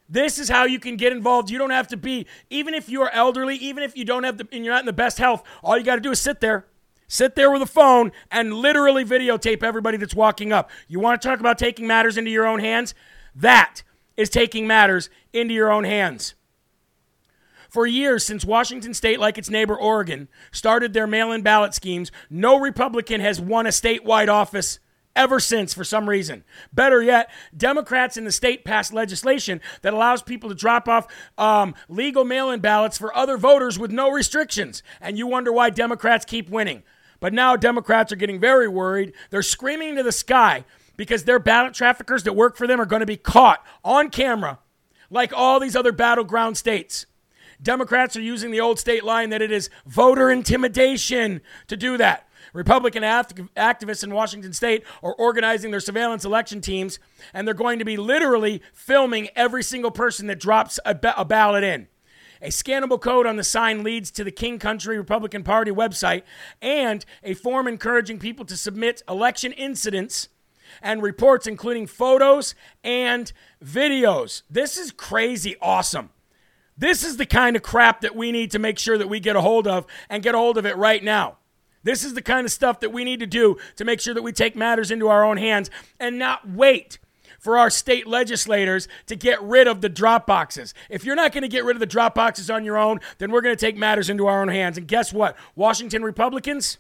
[0.10, 1.50] This is how you can get involved.
[1.50, 4.48] You don't have to be, even if you're elderly, even if you don't have the,
[4.52, 6.66] and you're not in the best health, all you got to do is sit there.
[7.10, 10.70] Sit there with a phone and literally videotape everybody that's walking up.
[10.88, 12.94] You want to talk about taking matters into your own hands?
[13.36, 13.84] That
[14.18, 16.36] is taking matters into your own hands.
[17.70, 22.12] For years, since Washington state, like its neighbor Oregon, started their mail in ballot schemes,
[22.30, 24.80] no Republican has won a statewide office
[25.16, 26.44] ever since for some reason.
[26.72, 31.08] Better yet, Democrats in the state passed legislation that allows people to drop off
[31.38, 34.84] um, legal mail in ballots for other voters with no restrictions.
[35.02, 36.84] And you wonder why Democrats keep winning.
[37.20, 39.14] But now Democrats are getting very worried.
[39.32, 40.66] They're screaming to the sky
[40.96, 44.60] because their ballot traffickers that work for them are going to be caught on camera
[45.10, 47.06] like all these other battleground states.
[47.62, 52.28] Democrats are using the old state line that it is voter intimidation to do that.
[52.54, 57.00] Republican activists in Washington state are organizing their surveillance election teams,
[57.34, 61.26] and they're going to be literally filming every single person that drops a, ba- a
[61.26, 61.88] ballot in.
[62.42, 66.22] A scannable code on the sign leads to the King County Republican Party website
[66.62, 70.30] and a form encouraging people to submit election incidents
[70.82, 72.54] and reports, including photos
[72.84, 73.32] and
[73.64, 74.44] videos.
[74.50, 76.12] This is crazy awesome.
[76.78, 79.36] This is the kind of crap that we need to make sure that we get
[79.36, 81.38] a hold of and get a hold of it right now.
[81.84, 84.22] This is the kind of stuff that we need to do to make sure that
[84.22, 85.70] we take matters into our own hands
[86.00, 87.00] and not wait
[87.40, 90.74] for our state legislators to get rid of the drop boxes.
[90.90, 93.32] If you're not going to get rid of the drop boxes on your own, then
[93.32, 94.78] we're going to take matters into our own hands.
[94.78, 95.38] And guess what?
[95.56, 96.78] Washington Republicans?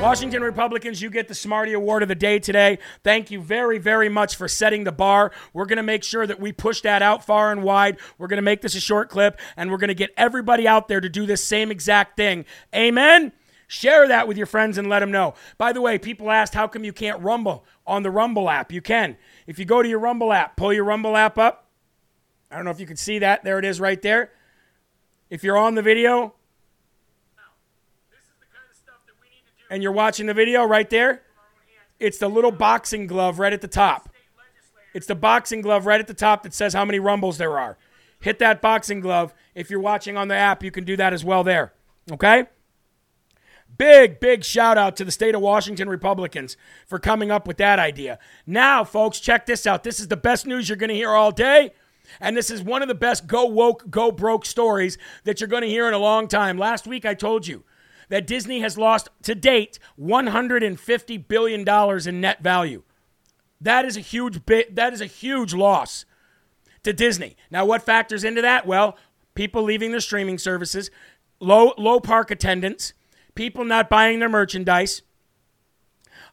[0.00, 2.78] Washington Republicans, you get the Smarty Award of the day today.
[3.04, 5.30] Thank you very, very much for setting the bar.
[5.52, 7.98] We're going to make sure that we push that out far and wide.
[8.16, 10.88] We're going to make this a short clip, and we're going to get everybody out
[10.88, 12.46] there to do this same exact thing.
[12.74, 13.32] Amen?
[13.68, 15.34] Share that with your friends and let them know.
[15.58, 18.72] By the way, people asked, how come you can't Rumble on the Rumble app?
[18.72, 19.18] You can.
[19.46, 21.68] If you go to your Rumble app, pull your Rumble app up.
[22.50, 23.44] I don't know if you can see that.
[23.44, 24.32] There it is right there.
[25.28, 26.34] If you're on the video,
[29.70, 31.22] and you're watching the video right there,
[31.98, 34.10] it's the little boxing glove right at the top.
[34.92, 37.78] It's the boxing glove right at the top that says how many rumbles there are.
[38.20, 39.32] Hit that boxing glove.
[39.54, 41.72] If you're watching on the app, you can do that as well there.
[42.10, 42.46] Okay?
[43.78, 46.56] Big, big shout out to the state of Washington Republicans
[46.86, 48.18] for coming up with that idea.
[48.46, 49.84] Now, folks, check this out.
[49.84, 51.72] This is the best news you're going to hear all day.
[52.20, 55.62] And this is one of the best go woke, go broke stories that you're going
[55.62, 56.58] to hear in a long time.
[56.58, 57.62] Last week, I told you
[58.10, 62.82] that Disney has lost to date $150 billion in net value.
[63.60, 66.04] That is a huge bit, that is a huge loss
[66.82, 67.36] to Disney.
[67.50, 68.66] Now, what factors into that?
[68.66, 68.98] Well,
[69.34, 70.90] people leaving their streaming services,
[71.40, 72.94] low low park attendance,
[73.34, 75.02] people not buying their merchandise,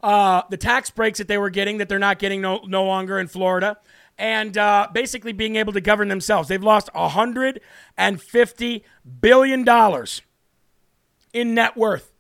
[0.02, 3.20] uh, the tax breaks that they were getting that they're not getting no, no longer
[3.20, 3.78] in Florida,
[4.18, 6.48] and uh, basically being able to govern themselves.
[6.48, 8.82] They've lost $150
[9.22, 9.66] billion
[11.38, 12.12] in net worth.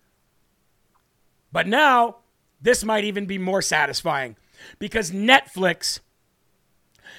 [1.52, 2.18] But now,
[2.62, 4.36] this might even be more satisfying
[4.78, 6.00] because Netflix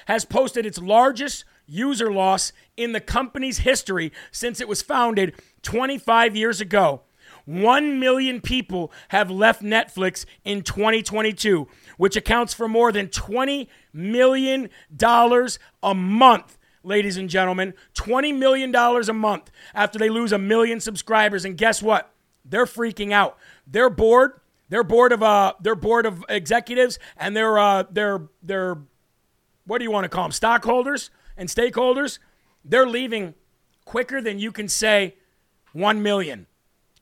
[0.05, 6.37] has posted its largest user loss in the company's history since it was founded 25
[6.37, 7.01] years ago.
[7.45, 14.69] 1 million people have left Netflix in 2022, which accounts for more than $20 million
[15.01, 16.58] a month
[16.89, 21.45] ladies and gentlemen, $20 million a month after they lose a million subscribers.
[21.45, 22.11] And guess what?
[22.43, 23.37] They're freaking out.
[23.67, 28.77] Their board, their board of uh, their board of executives and their uh, their their
[29.65, 30.31] what do you want to call them?
[30.31, 32.17] Stockholders and stakeholders.
[32.65, 33.35] They're leaving
[33.85, 35.15] quicker than you can say
[35.73, 36.47] 1 million.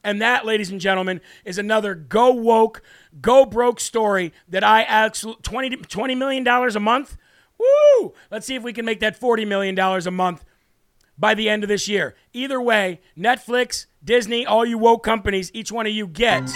[0.03, 2.81] And that, ladies and gentlemen, is another go woke,
[3.21, 7.17] go broke story that I absolutely 20, $20 million a month
[7.59, 8.13] Woo!
[8.31, 10.43] Let's see if we can make that $40 million a month
[11.17, 12.15] by the end of this year.
[12.33, 16.49] Either way, Netflix, Disney, all you woke companies, each one of you get.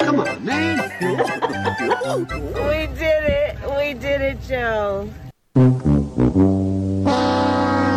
[0.00, 0.78] Come on, man.
[1.00, 3.56] we did it.
[3.76, 5.08] We did it, Joe.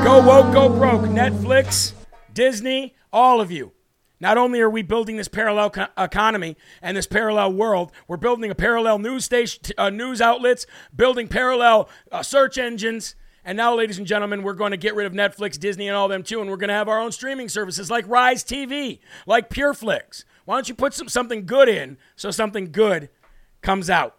[0.04, 1.02] Go woke, go broke.
[1.02, 1.94] Netflix,
[2.34, 3.72] Disney, all of you.
[4.20, 8.52] Not only are we building this parallel co- economy and this parallel world, we're building
[8.52, 13.16] a parallel news station, uh, news outlets, building parallel uh, search engines.
[13.46, 16.10] And now, ladies and gentlemen, we're going to get rid of Netflix, Disney, and all
[16.10, 19.50] them too, and we're going to have our own streaming services like Rise TV, like
[19.50, 20.26] PureFlix.
[20.44, 23.10] Why don't you put some, something good in so something good
[23.62, 24.18] comes out?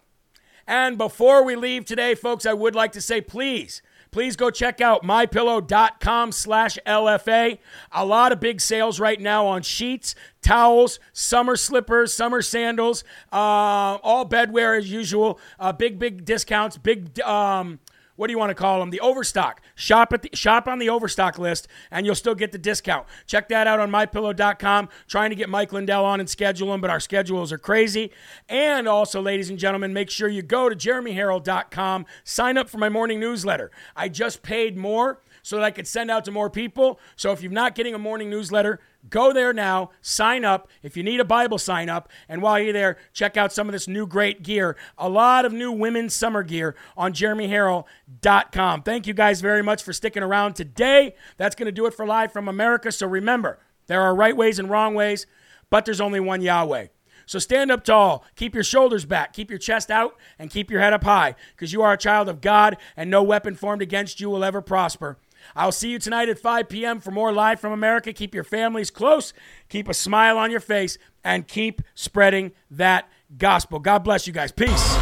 [0.65, 3.81] And before we leave today, folks, I would like to say, please
[4.11, 7.57] please go check out mypillow.com slash LFA.
[7.91, 13.97] A lot of big sales right now on sheets, towels, summer slippers, summer sandals, uh,
[14.03, 15.39] all bedwear as usual.
[15.59, 17.79] Uh, big, big discounts, big um,
[18.21, 18.91] what do you want to call them?
[18.91, 19.61] The overstock.
[19.73, 23.07] Shop at the shop on the overstock list, and you'll still get the discount.
[23.25, 24.89] Check that out on mypillow.com.
[25.07, 28.11] Trying to get Mike Lindell on and schedule him, but our schedules are crazy.
[28.47, 32.05] And also, ladies and gentlemen, make sure you go to jeremyherrell.com.
[32.23, 33.71] Sign up for my morning newsletter.
[33.95, 36.99] I just paid more so that I could send out to more people.
[37.15, 40.69] So if you're not getting a morning newsletter, Go there now, sign up.
[40.83, 42.09] If you need a Bible, sign up.
[42.29, 44.77] And while you're there, check out some of this new great gear.
[44.97, 48.83] A lot of new women's summer gear on jeremyherrell.com.
[48.83, 51.15] Thank you guys very much for sticking around today.
[51.37, 52.91] That's going to do it for Live from America.
[52.91, 55.25] So remember, there are right ways and wrong ways,
[55.69, 56.87] but there's only one Yahweh.
[57.25, 60.81] So stand up tall, keep your shoulders back, keep your chest out, and keep your
[60.81, 64.19] head up high, because you are a child of God, and no weapon formed against
[64.19, 65.17] you will ever prosper.
[65.55, 66.99] I'll see you tonight at 5 p.m.
[66.99, 68.13] for more Live from America.
[68.13, 69.33] Keep your families close,
[69.69, 73.79] keep a smile on your face, and keep spreading that gospel.
[73.79, 74.51] God bless you guys.
[74.51, 74.97] Peace.